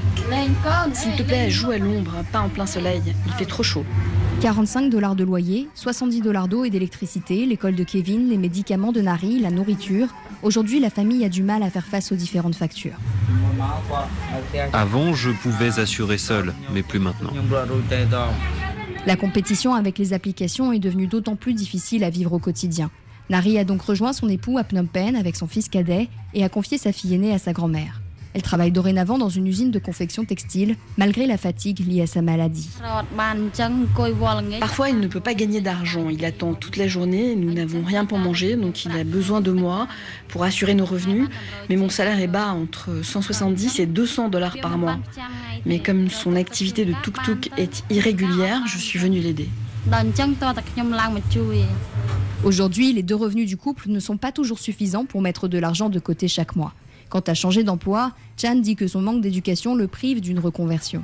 S'il 0.92 1.12
te 1.16 1.22
plaît, 1.22 1.50
joue 1.50 1.70
à 1.70 1.78
l'ombre, 1.78 2.12
pas 2.30 2.40
en 2.40 2.48
plein 2.48 2.66
soleil. 2.66 3.02
Il 3.26 3.32
fait 3.32 3.46
trop 3.46 3.62
chaud. 3.62 3.84
45 4.40 4.90
dollars 4.90 5.16
de 5.16 5.24
loyer, 5.24 5.68
70 5.74 6.20
dollars 6.20 6.48
d'eau 6.48 6.64
et 6.64 6.70
d'électricité, 6.70 7.44
l'école 7.46 7.74
de 7.74 7.84
Kevin, 7.84 8.28
les 8.28 8.38
médicaments 8.38 8.92
de 8.92 9.00
Nari, 9.00 9.38
la 9.38 9.50
nourriture. 9.50 10.08
Aujourd'hui, 10.42 10.80
la 10.80 10.90
famille 10.90 11.24
a 11.24 11.28
du 11.28 11.42
mal 11.42 11.62
à 11.62 11.70
faire 11.70 11.84
face 11.84 12.12
aux 12.12 12.16
différentes 12.16 12.54
factures. 12.54 12.96
Avant, 14.72 15.12
je 15.14 15.30
pouvais 15.30 15.78
assurer 15.78 16.18
seul, 16.18 16.54
mais 16.72 16.82
plus 16.82 16.98
maintenant. 16.98 17.32
La 19.06 19.16
compétition 19.16 19.74
avec 19.74 19.98
les 19.98 20.12
applications 20.12 20.72
est 20.72 20.78
devenue 20.78 21.06
d'autant 21.06 21.36
plus 21.36 21.54
difficile 21.54 22.04
à 22.04 22.10
vivre 22.10 22.32
au 22.34 22.38
quotidien. 22.38 22.90
Nari 23.30 23.58
a 23.58 23.64
donc 23.64 23.82
rejoint 23.82 24.12
son 24.12 24.28
époux 24.28 24.58
à 24.58 24.64
Phnom 24.64 24.86
Penh 24.86 25.14
avec 25.14 25.36
son 25.36 25.46
fils 25.46 25.68
cadet 25.68 26.08
et 26.34 26.42
a 26.42 26.48
confié 26.48 26.78
sa 26.78 26.90
fille 26.90 27.14
aînée 27.14 27.32
à 27.32 27.38
sa 27.38 27.52
grand-mère. 27.52 28.00
Elle 28.34 28.42
travaille 28.42 28.72
dorénavant 28.72 29.18
dans 29.18 29.28
une 29.28 29.46
usine 29.46 29.70
de 29.70 29.78
confection 29.78 30.24
textile, 30.24 30.76
malgré 30.98 31.26
la 31.26 31.36
fatigue 31.36 31.84
liée 31.86 32.02
à 32.02 32.06
sa 32.06 32.22
maladie. 32.22 32.68
Parfois, 34.60 34.88
il 34.88 35.00
ne 35.00 35.06
peut 35.06 35.20
pas 35.20 35.34
gagner 35.34 35.60
d'argent. 35.60 36.08
Il 36.08 36.24
attend 36.24 36.54
toute 36.54 36.76
la 36.76 36.86
journée, 36.88 37.34
nous 37.36 37.52
n'avons 37.52 37.82
rien 37.82 38.04
pour 38.04 38.18
manger, 38.18 38.56
donc 38.56 38.84
il 38.84 38.92
a 38.92 39.04
besoin 39.04 39.40
de 39.40 39.50
moi 39.50 39.88
pour 40.28 40.44
assurer 40.44 40.74
nos 40.74 40.84
revenus. 40.84 41.28
Mais 41.68 41.76
mon 41.76 41.88
salaire 41.88 42.20
est 42.20 42.28
bas, 42.28 42.52
entre 42.52 43.02
170 43.02 43.78
et 43.80 43.86
200 43.86 44.28
dollars 44.28 44.56
par 44.60 44.76
mois. 44.78 44.98
Mais 45.66 45.80
comme 45.80 46.08
son 46.08 46.34
activité 46.36 46.84
de 46.84 46.94
tuk-tuk 47.02 47.50
est 47.56 47.84
irrégulière, 47.90 48.60
je 48.66 48.78
suis 48.78 48.98
venue 48.98 49.20
l'aider. 49.20 49.48
Aujourd'hui, 52.44 52.92
les 52.92 53.02
deux 53.02 53.14
revenus 53.14 53.48
du 53.48 53.56
couple 53.56 53.88
ne 53.88 53.98
sont 53.98 54.18
pas 54.18 54.30
toujours 54.30 54.58
suffisants 54.58 55.06
pour 55.06 55.22
mettre 55.22 55.48
de 55.48 55.58
l'argent 55.58 55.88
de 55.88 55.98
côté 55.98 56.28
chaque 56.28 56.54
mois. 56.54 56.74
Quant 57.08 57.22
à 57.26 57.32
changer 57.32 57.64
d'emploi, 57.64 58.12
Chan 58.36 58.56
dit 58.56 58.76
que 58.76 58.86
son 58.86 59.00
manque 59.00 59.22
d'éducation 59.22 59.74
le 59.74 59.88
prive 59.88 60.20
d'une 60.20 60.38
reconversion. 60.38 61.02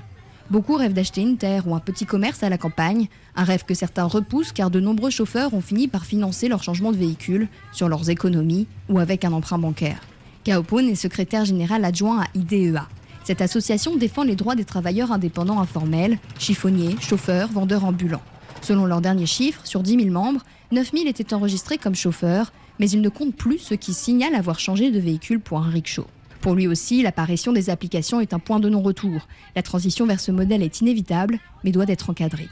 Beaucoup 0.51 0.75
rêvent 0.75 0.93
d'acheter 0.93 1.23
une 1.23 1.39
terre 1.39 1.67
ou 1.67 1.75
un 1.75 1.81
petit 1.81 2.05
commerce 2.05 2.43
à 2.43 2.51
la 2.51 2.59
campagne, 2.59 3.09
un 3.35 3.45
rêve 3.45 3.65
que 3.65 3.73
certains 3.73 4.05
repoussent 4.05 4.53
car 4.53 4.71
de 4.71 4.79
nombreux 4.79 5.11
chauffeurs 5.11 5.55
ont 5.55 5.63
fini 5.63 5.89
par 5.89 6.05
financer 6.05 6.47
leur 6.47 6.63
changement 6.63 6.93
de 6.93 6.99
véhicule 6.99 7.49
sur 7.73 7.89
leurs 7.89 8.11
économies 8.11 8.67
ou 8.91 8.99
avec 8.99 9.25
un 9.25 9.33
emprunt 9.33 9.59
bancaire. 9.59 10.01
Kaopon 10.45 10.87
est 10.87 10.95
secrétaire 10.97 11.47
général 11.47 11.83
adjoint 11.83 12.21
à 12.21 12.27
IDEA. 12.35 12.87
Cette 13.25 13.41
association 13.41 13.97
défend 13.97 14.23
les 14.23 14.37
droits 14.37 14.55
des 14.55 14.65
travailleurs 14.65 15.13
indépendants 15.13 15.61
informels, 15.61 16.19
chiffonniers, 16.39 16.97
chauffeurs, 17.01 17.49
vendeurs 17.49 17.87
ambulants. 17.87 18.23
Selon 18.67 18.85
leurs 18.85 19.01
derniers 19.01 19.27
chiffres, 19.27 19.61
sur 19.63 19.81
10 19.81 19.97
000 19.97 20.11
membres, 20.11 20.41
9 20.73 20.91
000 20.91 21.07
étaient 21.07 21.33
enregistrés 21.33 21.79
comme 21.79 21.95
chauffeurs, 21.95 22.53
mais 22.81 22.91
il 22.91 23.01
ne 23.01 23.09
compte 23.09 23.37
plus 23.37 23.61
ceux 23.61 23.77
qui 23.77 23.95
signalent 23.95 24.35
avoir 24.35 24.59
changé 24.59 24.91
de 24.91 24.99
véhicule 24.99 25.39
pour 25.39 25.59
un 25.59 25.71
rickshaw. 25.71 26.05
Pour 26.41 26.57
lui 26.57 26.67
aussi, 26.67 27.01
l'apparition 27.01 27.53
des 27.53 27.71
applications 27.71 28.19
est 28.21 28.35
un 28.35 28.41
point 28.41 28.59
de 28.59 28.69
non-retour. 28.69 29.29
La 29.55 29.63
transition 29.63 30.05
vers 30.05 30.19
ce 30.19 30.33
modèle 30.33 30.65
est 30.65 30.81
inévitable, 30.81 31.39
mais 31.63 31.71
doit 31.71 31.85
être 31.87 32.11
encadrée. 32.11 32.49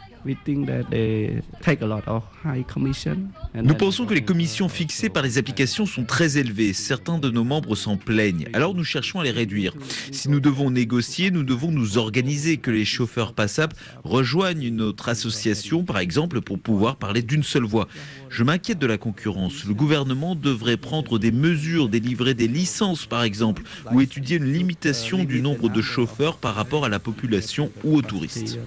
Nous 3.54 3.74
pensons 3.74 4.06
que 4.06 4.14
les 4.14 4.24
commissions 4.24 4.68
fixées 4.68 5.08
par 5.08 5.22
les 5.22 5.38
applications 5.38 5.86
sont 5.86 6.04
très 6.04 6.38
élevées. 6.38 6.72
Certains 6.72 7.18
de 7.18 7.30
nos 7.30 7.44
membres 7.44 7.76
s'en 7.76 7.96
plaignent. 7.96 8.48
Alors 8.52 8.74
nous 8.74 8.84
cherchons 8.84 9.20
à 9.20 9.24
les 9.24 9.30
réduire. 9.30 9.74
Si 10.10 10.28
nous 10.28 10.40
devons 10.40 10.70
négocier, 10.70 11.30
nous 11.30 11.42
devons 11.42 11.70
nous 11.70 11.98
organiser, 11.98 12.56
que 12.58 12.70
les 12.70 12.84
chauffeurs 12.84 13.32
passables 13.32 13.76
rejoignent 14.02 14.68
notre 14.70 15.08
association, 15.08 15.84
par 15.84 15.98
exemple, 15.98 16.40
pour 16.40 16.58
pouvoir 16.58 16.96
parler 16.96 17.22
d'une 17.22 17.42
seule 17.42 17.64
voix. 17.64 17.88
Je 18.28 18.42
m'inquiète 18.42 18.78
de 18.78 18.86
la 18.86 18.98
concurrence. 18.98 19.64
Le 19.64 19.74
gouvernement 19.74 20.34
devrait 20.34 20.76
prendre 20.76 21.18
des 21.18 21.30
mesures, 21.30 21.88
délivrer 21.88 22.34
des 22.34 22.48
licences, 22.48 23.06
par 23.06 23.22
exemple, 23.22 23.62
ou 23.92 24.00
étudier 24.00 24.38
une 24.38 24.52
limitation 24.52 25.24
du 25.24 25.40
nombre 25.40 25.68
de 25.68 25.82
chauffeurs 25.82 26.36
par 26.36 26.54
rapport 26.54 26.84
à 26.84 26.88
la 26.88 26.98
population 26.98 27.70
ou 27.84 27.96
aux 27.96 28.02
touristes. 28.02 28.58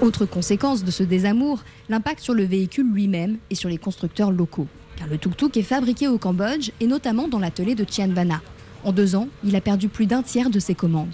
Autre 0.00 0.26
conséquence 0.26 0.84
de 0.84 0.90
ce 0.90 1.02
désamour, 1.02 1.60
l'impact 1.88 2.20
sur 2.20 2.34
le 2.34 2.44
véhicule 2.44 2.86
lui-même 2.92 3.38
et 3.50 3.54
sur 3.54 3.68
les 3.68 3.78
constructeurs 3.78 4.30
locaux. 4.30 4.68
Car 4.96 5.08
le 5.08 5.18
tuk-tuk 5.18 5.56
est 5.56 5.62
fabriqué 5.62 6.08
au 6.08 6.18
Cambodge 6.18 6.70
et 6.80 6.86
notamment 6.86 7.26
dans 7.28 7.38
l'atelier 7.38 7.74
de 7.74 7.84
Tian 7.84 8.08
Vana. 8.08 8.40
En 8.84 8.92
deux 8.92 9.16
ans, 9.16 9.28
il 9.44 9.56
a 9.56 9.60
perdu 9.60 9.88
plus 9.88 10.06
d'un 10.06 10.22
tiers 10.22 10.50
de 10.50 10.58
ses 10.60 10.74
commandes. 10.74 11.12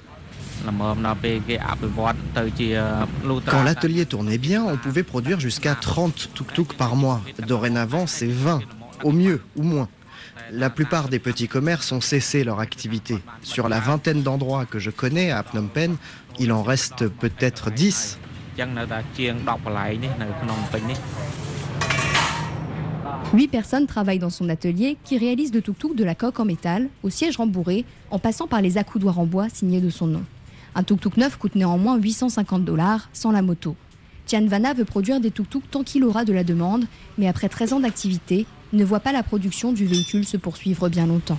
Quand 3.47 3.63
l'atelier 3.63 4.07
tournait 4.07 4.39
bien, 4.39 4.65
on 4.65 4.77
pouvait 4.77 5.03
produire 5.03 5.41
jusqu'à 5.41 5.75
30 5.75 6.31
tuk-tuk 6.35 6.75
par 6.75 6.97
mois. 6.97 7.21
Dorénavant, 7.47 8.07
c'est 8.07 8.27
20, 8.27 8.61
au 9.03 9.13
mieux 9.13 9.41
ou 9.57 9.63
moins. 9.63 9.89
La 10.51 10.71
plupart 10.71 11.09
des 11.09 11.19
petits 11.19 11.49
commerces 11.49 11.93
ont 11.93 12.01
cessé 12.01 12.45
leur 12.45 12.61
activité. 12.61 13.19
Sur 13.43 13.69
la 13.69 13.81
vingtaine 13.81 14.23
d'endroits 14.23 14.67
que 14.67 14.79
je 14.79 14.91
connais 14.91 15.31
à 15.31 15.43
Phnom 15.43 15.69
Penh, 15.69 15.97
il 16.39 16.53
en 16.53 16.63
reste 16.63 17.09
peut-être 17.09 17.71
10. 17.71 18.19
Huit 23.33 23.49
personnes 23.49 23.87
travaillent 23.87 24.19
dans 24.19 24.31
son 24.31 24.49
atelier 24.49 24.97
qui 25.03 25.19
réalise 25.19 25.51
de 25.51 25.61
tuk-tuk 25.61 25.97
de 25.97 26.05
la 26.05 26.15
coque 26.15 26.39
en 26.39 26.45
métal 26.45 26.89
au 27.03 27.11
siège 27.11 27.37
rembourré 27.37 27.85
en 28.11 28.19
passant 28.19 28.47
par 28.47 28.63
les 28.63 28.79
accoudoirs 28.79 29.19
en 29.19 29.27
bois 29.27 29.49
signés 29.49 29.81
de 29.81 29.91
son 29.91 30.07
nom. 30.07 30.23
Un 30.77 30.83
tuk-tuk 30.83 31.17
neuf 31.17 31.37
coûte 31.37 31.57
néanmoins 31.57 31.97
850 31.97 32.65
dollars 32.65 33.09
sans 33.13 33.33
la 33.33 33.43
moto. 33.43 33.77
Tian 34.27 34.47
Vanna 34.47 34.73
veut 34.73 34.85
produire 34.85 35.21
des 35.21 35.31
tuk-tuk 35.31 35.63
tant 35.71 35.83
qu'il 35.83 36.05
aura 36.05 36.25
de 36.25 36.33
la 36.33 36.45
demande, 36.45 36.87
mais 37.19 37.29
après 37.29 37.49
13 37.49 37.75
ans 37.75 37.81
d'activité, 37.81 38.47
ne 38.75 38.85
voit 38.85 39.01
pas 39.01 39.13
la 39.13 39.23
production 39.23 39.73
du 39.73 39.87
véhicule 39.87 40.25
se 40.27 40.37
poursuivre 40.37 40.89
bien 40.89 41.07
longtemps. 41.07 41.39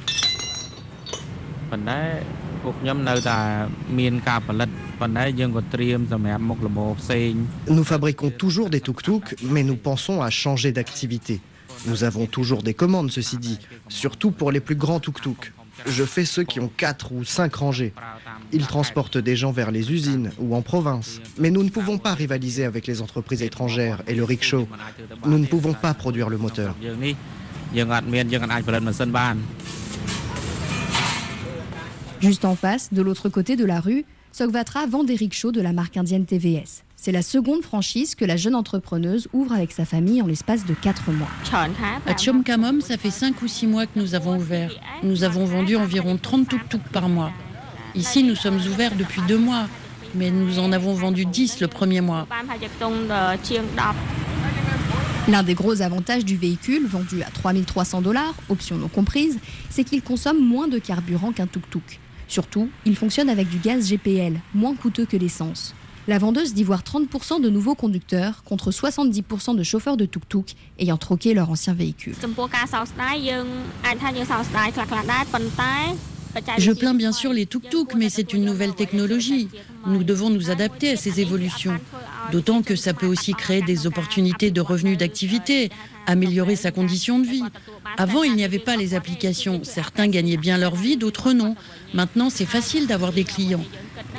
Nous 7.67 7.83
fabriquons 7.83 8.29
toujours 8.31 8.69
des 8.69 8.81
tuk-tuk, 8.81 9.35
mais 9.43 9.63
nous 9.63 9.75
pensons 9.75 10.21
à 10.21 10.29
changer 10.29 10.71
d'activité. 10.71 11.41
Nous 11.87 12.03
avons 12.03 12.25
toujours 12.25 12.63
des 12.63 12.73
commandes, 12.73 13.11
ceci 13.11 13.37
dit, 13.37 13.59
surtout 13.89 14.31
pour 14.31 14.51
les 14.51 14.59
plus 14.59 14.75
grands 14.75 14.99
tuk-tuk. 14.99 15.53
Je 15.85 16.03
fais 16.03 16.25
ceux 16.25 16.43
qui 16.43 16.59
ont 16.59 16.69
4 16.75 17.11
ou 17.11 17.23
5 17.23 17.53
rangées. 17.55 17.93
Ils 18.51 18.65
transportent 18.65 19.17
des 19.17 19.35
gens 19.35 19.51
vers 19.51 19.71
les 19.71 19.91
usines 19.91 20.31
ou 20.39 20.55
en 20.55 20.61
province. 20.61 21.19
Mais 21.37 21.51
nous 21.51 21.63
ne 21.63 21.69
pouvons 21.69 21.97
pas 21.97 22.13
rivaliser 22.13 22.63
avec 22.63 22.87
les 22.87 23.01
entreprises 23.01 23.43
étrangères 23.43 24.01
et 24.07 24.15
le 24.15 24.23
rickshaw. 24.23 24.67
Nous 25.25 25.37
ne 25.37 25.45
pouvons 25.45 25.73
pas 25.73 25.93
produire 25.93 26.29
le 26.29 26.37
moteur. 26.37 26.75
Juste 32.21 32.45
en 32.45 32.55
face, 32.55 32.93
de 32.93 33.01
l'autre 33.01 33.29
côté 33.29 33.55
de 33.55 33.65
la 33.65 33.79
rue, 33.79 34.05
Sogvatra 34.31 34.85
vend 34.87 35.03
des 35.03 35.15
rickshaws 35.15 35.51
de 35.51 35.61
la 35.61 35.73
marque 35.73 35.97
indienne 35.97 36.25
TVS. 36.25 36.83
C'est 36.95 37.11
la 37.11 37.21
seconde 37.21 37.61
franchise 37.61 38.15
que 38.15 38.25
la 38.25 38.37
jeune 38.37 38.55
entrepreneuse 38.55 39.27
ouvre 39.33 39.53
avec 39.53 39.71
sa 39.71 39.85
famille 39.85 40.21
en 40.21 40.27
l'espace 40.27 40.65
de 40.65 40.73
4 40.73 41.11
mois. 41.11 41.27
À 42.07 42.15
Chom 42.15 42.43
Kamom, 42.43 42.81
ça 42.81 42.97
fait 42.97 43.11
5 43.11 43.41
ou 43.41 43.47
6 43.47 43.67
mois 43.67 43.85
que 43.85 43.99
nous 43.99 44.15
avons 44.15 44.37
ouvert. 44.37 44.71
Nous 45.03 45.23
avons 45.23 45.45
vendu 45.45 45.75
environ 45.75 46.17
30 46.17 46.47
tuk-tuk 46.47 46.81
par 46.91 47.09
mois. 47.09 47.31
Ici, 47.93 48.23
nous 48.23 48.35
sommes 48.35 48.57
ouverts 48.57 48.95
depuis 48.95 49.21
2 49.27 49.37
mois, 49.37 49.67
mais 50.15 50.31
nous 50.31 50.57
en 50.59 50.71
avons 50.71 50.93
vendu 50.93 51.25
10 51.25 51.59
le 51.59 51.67
premier 51.67 52.01
mois. 52.01 52.27
L'un 55.27 55.43
des 55.43 55.53
gros 55.53 55.81
avantages 55.81 56.25
du 56.25 56.37
véhicule, 56.37 56.87
vendu 56.87 57.23
à 57.23 57.29
3300 57.29 58.01
dollars, 58.01 58.35
option 58.49 58.77
non 58.77 58.87
comprise, 58.87 59.39
c'est 59.69 59.83
qu'il 59.83 60.01
consomme 60.01 60.39
moins 60.39 60.67
de 60.67 60.77
carburant 60.77 61.31
qu'un 61.31 61.47
tuk-tuk. 61.47 61.99
Surtout, 62.27 62.69
il 62.85 62.95
fonctionne 62.95 63.29
avec 63.29 63.49
du 63.49 63.57
gaz 63.57 63.89
GPL, 63.89 64.39
moins 64.53 64.75
coûteux 64.75 65.05
que 65.05 65.17
l'essence. 65.17 65.75
La 66.07 66.19
vendeuse 66.19 66.53
dit 66.53 66.63
voir 66.63 66.83
30% 66.83 67.41
de 67.41 67.49
nouveaux 67.49 67.73
conducteurs 67.73 68.43
contre 68.43 68.69
70% 68.69 69.55
de 69.55 69.63
chauffeurs 69.63 69.97
de 69.97 70.05
tuk-tuk 70.05 70.55
ayant 70.77 70.97
troqué 70.97 71.33
leur 71.33 71.49
ancien 71.49 71.73
véhicule. 71.73 72.13
Je 76.57 76.71
plains 76.71 76.93
bien 76.93 77.11
sûr 77.11 77.33
les 77.33 77.45
tuk-tuk, 77.47 77.95
mais 77.95 78.09
c'est 78.09 78.33
une 78.33 78.45
nouvelle 78.45 78.75
technologie. 78.75 79.47
Nous 79.87 80.03
devons 80.03 80.29
nous 80.29 80.51
adapter 80.51 80.91
à 80.91 80.95
ces 80.95 81.21
évolutions. 81.21 81.75
D'autant 82.31 82.61
que 82.61 82.75
ça 82.75 82.93
peut 82.93 83.05
aussi 83.05 83.33
créer 83.33 83.61
des 83.61 83.87
opportunités 83.87 84.51
de 84.51 84.61
revenus 84.61 84.97
d'activité, 84.97 85.69
améliorer 86.05 86.55
sa 86.55 86.71
condition 86.71 87.19
de 87.19 87.25
vie. 87.25 87.43
Avant, 87.97 88.23
il 88.23 88.35
n'y 88.35 88.43
avait 88.43 88.59
pas 88.59 88.75
les 88.75 88.93
applications. 88.93 89.61
Certains 89.63 90.07
gagnaient 90.07 90.37
bien 90.37 90.57
leur 90.57 90.75
vie, 90.75 90.97
d'autres 90.97 91.33
non. 91.33 91.55
Maintenant, 91.93 92.29
c'est 92.29 92.45
facile 92.45 92.87
d'avoir 92.87 93.11
des 93.11 93.23
clients. 93.23 93.63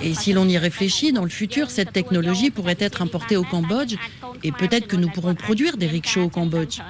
Et 0.02 0.14
si 0.14 0.32
l'on 0.32 0.48
y 0.48 0.58
réfléchit, 0.58 1.12
dans 1.12 1.24
le 1.24 1.30
futur, 1.30 1.70
cette 1.70 1.92
technologie 1.92 2.50
pourrait 2.50 2.76
être 2.78 3.02
importée 3.02 3.36
au 3.36 3.44
Cambodge 3.44 3.96
et 4.42 4.52
peut-être 4.52 4.86
que 4.86 4.96
nous 4.96 5.08
pourrons 5.08 5.34
produire 5.34 5.76
des 5.76 5.86
rickshaws 5.86 6.24
au 6.24 6.28
Cambodge. 6.28 6.80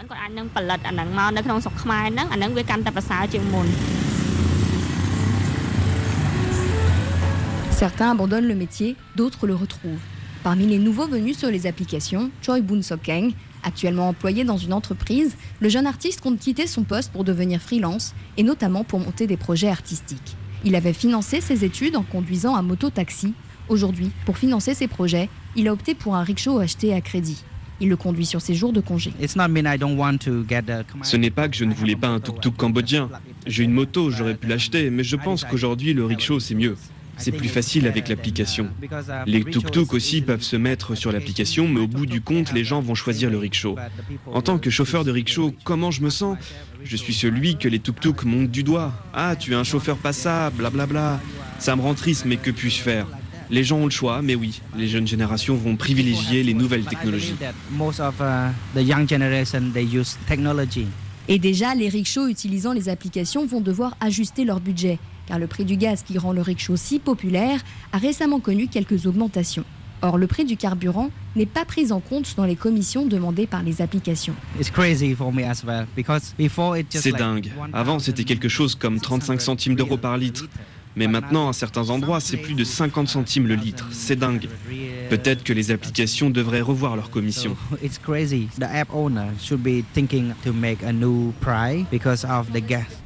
Certains 7.71 8.11
abandonnent 8.11 8.49
le 8.49 8.55
métier, 8.55 8.97
d'autres 9.17 9.47
le 9.47 9.55
retrouvent. 9.55 10.01
Parmi 10.47 10.69
les 10.69 10.79
nouveaux 10.79 11.09
venus 11.09 11.37
sur 11.38 11.50
les 11.50 11.67
applications, 11.67 12.31
Choi 12.41 12.61
Boon 12.61 12.81
Sokeng, 12.81 13.33
actuellement 13.65 14.11
employé 14.11 14.45
dans 14.45 14.57
une 14.57 14.73
entreprise, 14.73 15.37
le 15.59 15.69
jeune 15.69 15.88
artiste 15.88 16.21
compte 16.21 16.38
quitter 16.38 16.69
son 16.69 16.85
poste 16.85 17.11
pour 17.11 17.25
devenir 17.25 17.61
freelance 17.61 18.15
et 18.37 18.45
notamment 18.45 18.85
pour 18.85 19.00
monter 19.00 19.26
des 19.26 19.37
projets 19.37 19.67
artistiques. 19.69 20.37
Il 20.65 20.76
avait 20.76 20.93
financé 20.93 21.41
ses 21.41 21.65
études 21.65 21.97
en 21.97 22.05
conduisant 22.05 22.55
un 22.55 22.62
moto-taxi. 22.62 23.35
Aujourd'hui, 23.69 24.12
pour 24.25 24.38
financer 24.38 24.73
ses 24.75 24.87
projets, 24.87 25.29
il 25.57 25.67
a 25.67 25.73
opté 25.73 25.97
pour 25.97 26.15
un 26.15 26.23
rickshaw 26.23 26.61
acheté 26.61 26.95
à 26.95 27.00
crédit. 27.00 27.43
Il 27.81 27.88
le 27.88 27.97
conduit 27.97 28.25
sur 28.25 28.41
ses 28.41 28.55
jours 28.55 28.73
de 28.73 28.81
congé. 28.81 29.12
Ce 29.19 31.17
n'est 31.17 31.31
pas 31.31 31.49
que 31.49 31.57
je 31.57 31.65
ne 31.65 31.75
voulais 31.75 31.97
pas 31.97 32.09
un 32.09 32.21
tuk-tuk 32.21 32.55
cambodgien. 32.57 33.11
J'ai 33.49 33.65
une 33.65 33.73
moto, 33.73 34.12
j'aurais 34.12 34.37
pu 34.37 34.47
l'acheter, 34.47 34.91
mais 34.91 35.03
je 35.03 35.17
pense 35.17 35.43
qu'aujourd'hui 35.43 35.93
le 35.93 36.05
rickshaw 36.05 36.38
c'est 36.38 36.55
mieux. 36.55 36.76
C'est 37.19 37.33
plus 37.33 37.49
facile 37.49 37.87
avec 37.87 38.09
l'application. 38.09 38.69
Les 39.27 39.43
tuk-tuk 39.45 39.95
aussi 39.95 40.21
peuvent 40.21 40.43
se 40.43 40.57
mettre 40.57 40.95
sur 40.95 41.13
l'application, 41.13 41.69
mais 41.69 41.81
au 41.81 41.87
bout 41.87 42.07
du 42.07 42.21
compte, 42.21 42.53
les 42.53 42.65
gens 42.65 42.81
vont 42.81 42.95
choisir 42.95 43.31
le 43.31 43.39
rickshaw. 43.39 43.77
En 44.27 44.43
tant 44.43 44.59
que 44.59 44.71
chauffeur 44.71 45.05
de 45.05 45.11
rickshaw, 45.11 45.55
comment 45.65 45.91
je 45.91 46.03
me 46.03 46.11
sens? 46.11 46.37
Je 46.85 46.97
suis 46.97 47.15
celui 47.15 47.57
que 47.57 47.69
les 47.69 47.79
tuk-tuk 47.79 48.25
montent 48.25 48.51
du 48.51 48.63
doigt. 48.63 48.93
Ah, 49.15 49.35
tu 49.37 49.53
es 49.53 49.55
un 49.55 49.65
chauffeur 49.65 49.97
passable, 49.97 50.59
blablabla. 50.59 51.21
Ça 51.59 51.75
me 51.75 51.83
rend 51.83 51.95
triste, 51.95 52.25
mais 52.27 52.37
que 52.37 52.51
puis-je 52.51 52.81
faire? 52.81 53.07
Les 53.49 53.65
gens 53.65 53.79
ont 53.79 53.85
le 53.85 53.91
choix, 53.91 54.23
mais 54.23 54.35
oui, 54.35 54.61
les 54.77 54.89
jeunes 54.89 55.07
générations 55.07 55.55
vont 55.55 55.77
privilégier 55.77 56.43
les 56.43 56.55
nouvelles 56.55 56.85
technologies. 56.85 57.35
Et 61.29 61.39
déjà, 61.39 61.75
les 61.75 61.89
rickshaws 61.89 62.29
utilisant 62.29 62.73
les 62.73 62.89
applications 62.89 63.47
vont 63.47 63.61
devoir 63.61 63.97
ajuster 64.01 64.45
leur 64.45 64.61
budget 64.61 64.99
car 65.26 65.38
le 65.38 65.47
prix 65.47 65.64
du 65.64 65.76
gaz 65.76 66.02
qui 66.02 66.18
rend 66.18 66.33
le 66.33 66.40
rickshaw 66.40 66.76
si 66.76 66.99
populaire 66.99 67.61
a 67.92 67.99
récemment 67.99 68.40
connu 68.40 68.68
quelques 68.68 69.06
augmentations. 69.06 69.64
Or, 70.02 70.18
le 70.18 70.26
prix 70.26 70.45
du 70.45 70.56
carburant 70.56 71.11
n'est 71.37 71.47
pas 71.47 71.64
pris 71.64 71.90
en 71.90 72.00
compte 72.00 72.35
dans 72.37 72.45
les 72.45 72.56
commissions 72.56 73.06
demandées 73.06 73.47
par 73.47 73.62
les 73.62 73.80
applications. 73.80 74.35
C'est 76.90 77.12
dingue. 77.12 77.50
Avant, 77.73 77.99
c'était 77.99 78.25
quelque 78.25 78.49
chose 78.49 78.75
comme 78.75 79.00
35 79.00 79.40
centimes 79.40 79.75
d'euros 79.75 79.97
par 79.97 80.18
litre. 80.18 80.49
Mais 80.97 81.09
maintenant, 81.09 81.50
à 81.50 81.53
certains 81.53 81.91
endroits, 81.91 82.21
c'est 82.21 82.38
plus 82.38 82.55
de 82.55 82.65
50 82.65 83.07
centimes 83.07 83.47
le 83.47 83.55
litre. 83.55 83.87
C'est 83.93 84.17
dingue. 84.17 84.49
Peut-être 85.11 85.45
que 85.45 85.53
les 85.53 85.71
applications 85.71 86.31
devraient 86.31 86.62
revoir 86.62 86.97
leurs 86.97 87.11
commissions. 87.11 87.55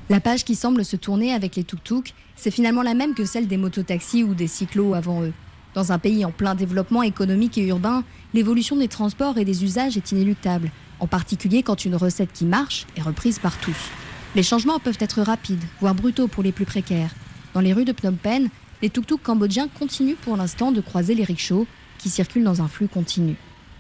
La 0.09 0.21
page 0.21 0.45
qui 0.45 0.55
semble 0.55 0.85
se 0.85 0.97
tourner 0.97 1.33
avec 1.33 1.57
les 1.57 1.65
tuk-tuk, 1.65 2.15
c'est 2.37 2.53
finalement 2.53 2.83
la 2.83 2.95
même 2.95 3.15
que 3.15 3.25
celle 3.25 3.49
des 3.49 3.57
mototaxis 3.57 4.23
ou 4.23 4.35
des 4.35 4.47
cyclos 4.47 4.95
avant 4.95 5.23
eux. 5.25 5.33
Dans 5.75 5.93
un 5.93 5.99
pays 5.99 6.25
en 6.25 6.31
plein 6.31 6.55
développement 6.55 7.03
économique 7.03 7.59
et 7.59 7.67
urbain, 7.67 8.05
l'évolution 8.35 8.77
des 8.77 8.89
transports 8.89 9.39
et 9.39 9.45
des 9.45 9.65
usages 9.65 9.97
est 9.97 10.13
inéluctable, 10.13 10.71
en 11.01 11.07
particulier 11.09 11.63
quand 11.63 11.85
une 11.85 11.97
recette 11.97 12.33
qui 12.33 12.45
marche 12.45 12.87
est 12.97 13.03
reprise 13.03 13.41
par 13.41 13.59
tous. 13.59 13.91
Les 14.37 14.43
changements 14.45 14.79
peuvent 14.79 14.99
être 15.01 15.23
rapides, 15.23 15.65
voire 15.81 15.95
brutaux 15.95 16.29
pour 16.29 16.45
les 16.45 16.53
plus 16.53 16.65
précaires. 16.65 17.11
Dans 17.55 17.61
les 17.61 17.73
rues 17.73 17.85
de 17.85 17.93
Phnom 17.93 18.15
Penh, 18.15 18.49
les 18.81 18.91
tuk-tuk 18.91 19.19
cambodgiens 19.23 19.69
continuent 19.69 20.17
pour 20.23 20.37
l'instant 20.37 20.73
de 20.73 20.81
croiser 20.81 21.15
les 21.15 21.25
rickshaws 21.25 21.67
qui 21.99 22.09
circulent 22.09 22.45
dans 22.45 22.63
un 22.63 22.69
flux 22.69 22.89
continu. 22.89 23.37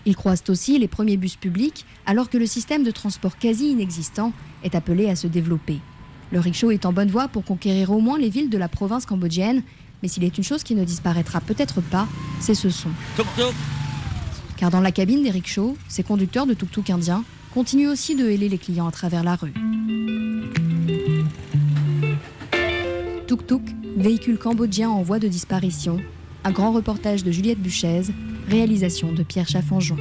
Ils 0.06 0.16
croisent 0.16 0.42
aussi 0.48 0.78
les 0.78 0.88
premiers 0.88 1.16
bus 1.16 1.36
publics 1.36 1.86
alors 2.06 2.28
que 2.30 2.38
le 2.38 2.46
système 2.46 2.82
de 2.82 2.90
transport 2.90 3.38
quasi 3.38 3.70
inexistant 3.70 4.32
est 4.64 4.74
appelé 4.74 5.08
à 5.08 5.16
se 5.16 5.26
développer. 5.26 5.78
Le 6.32 6.40
rickshaw 6.40 6.70
est 6.70 6.86
en 6.86 6.92
bonne 6.92 7.10
voie 7.10 7.28
pour 7.28 7.44
conquérir 7.44 7.90
au 7.90 8.00
moins 8.00 8.18
les 8.18 8.28
villes 8.28 8.50
de 8.50 8.58
la 8.58 8.68
province 8.68 9.06
cambodgienne, 9.06 9.62
mais 10.02 10.08
s'il 10.08 10.24
est 10.24 10.36
une 10.36 10.44
chose 10.44 10.62
qui 10.62 10.74
ne 10.74 10.84
disparaîtra 10.84 11.40
peut-être 11.40 11.80
pas, 11.80 12.08
c'est 12.40 12.54
ce 12.54 12.70
son. 12.70 12.90
Car 14.56 14.70
dans 14.70 14.80
la 14.80 14.92
cabine 14.92 15.22
des 15.22 15.30
rickshaws, 15.30 15.76
ces 15.88 16.02
conducteurs 16.02 16.46
de 16.46 16.54
tuk-tuk 16.54 16.90
indiens 16.90 17.24
continuent 17.52 17.88
aussi 17.88 18.14
de 18.14 18.28
héler 18.28 18.48
les 18.48 18.58
clients 18.58 18.86
à 18.86 18.92
travers 18.92 19.24
la 19.24 19.36
rue. 19.36 19.54
Véhicule 23.96 24.38
cambodgien 24.38 24.90
en 24.90 25.02
voie 25.02 25.18
de 25.18 25.26
disparition. 25.26 25.98
Un 26.44 26.52
grand 26.52 26.72
reportage 26.72 27.24
de 27.24 27.32
Juliette 27.32 27.60
Buchez, 27.60 28.02
réalisation 28.48 29.12
de 29.12 29.22
Pierre 29.22 29.48
Chaffanjon. 29.48 29.96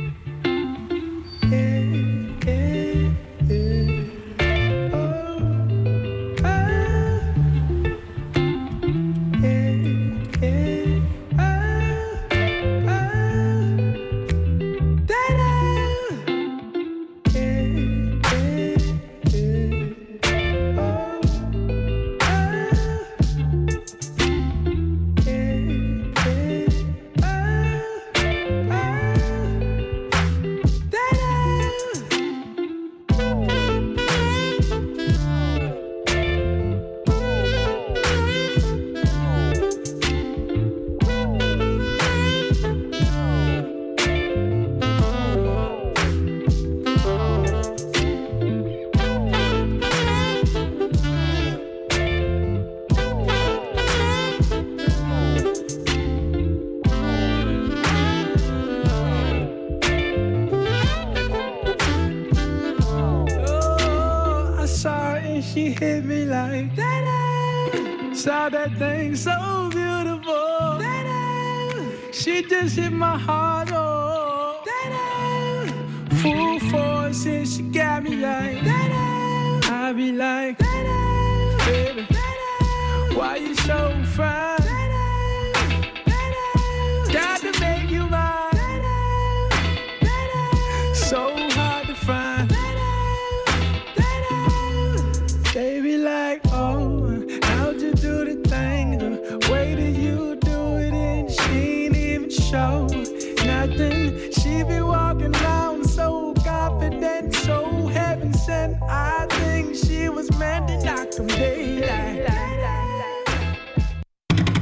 is 72.70 72.78
in 72.78 72.96
my 72.96 73.18
heart, 73.18 73.70
oh. 73.72 74.62
Da-da. 74.70 76.18
Full 76.22 76.60
force 76.72 77.26
and 77.26 77.48
she 77.48 77.64
got 77.64 78.04
me 78.04 78.16
like. 78.16 78.64
Da-da. 78.64 79.86
I 79.86 79.94
be 79.94 80.12
like, 80.12 80.58
Da-da. 80.60 81.66
baby, 81.66 82.06
Da-da. 82.16 83.18
why 83.18 83.38
you 83.38 83.56
so 83.56 83.78
fine? 84.16 84.59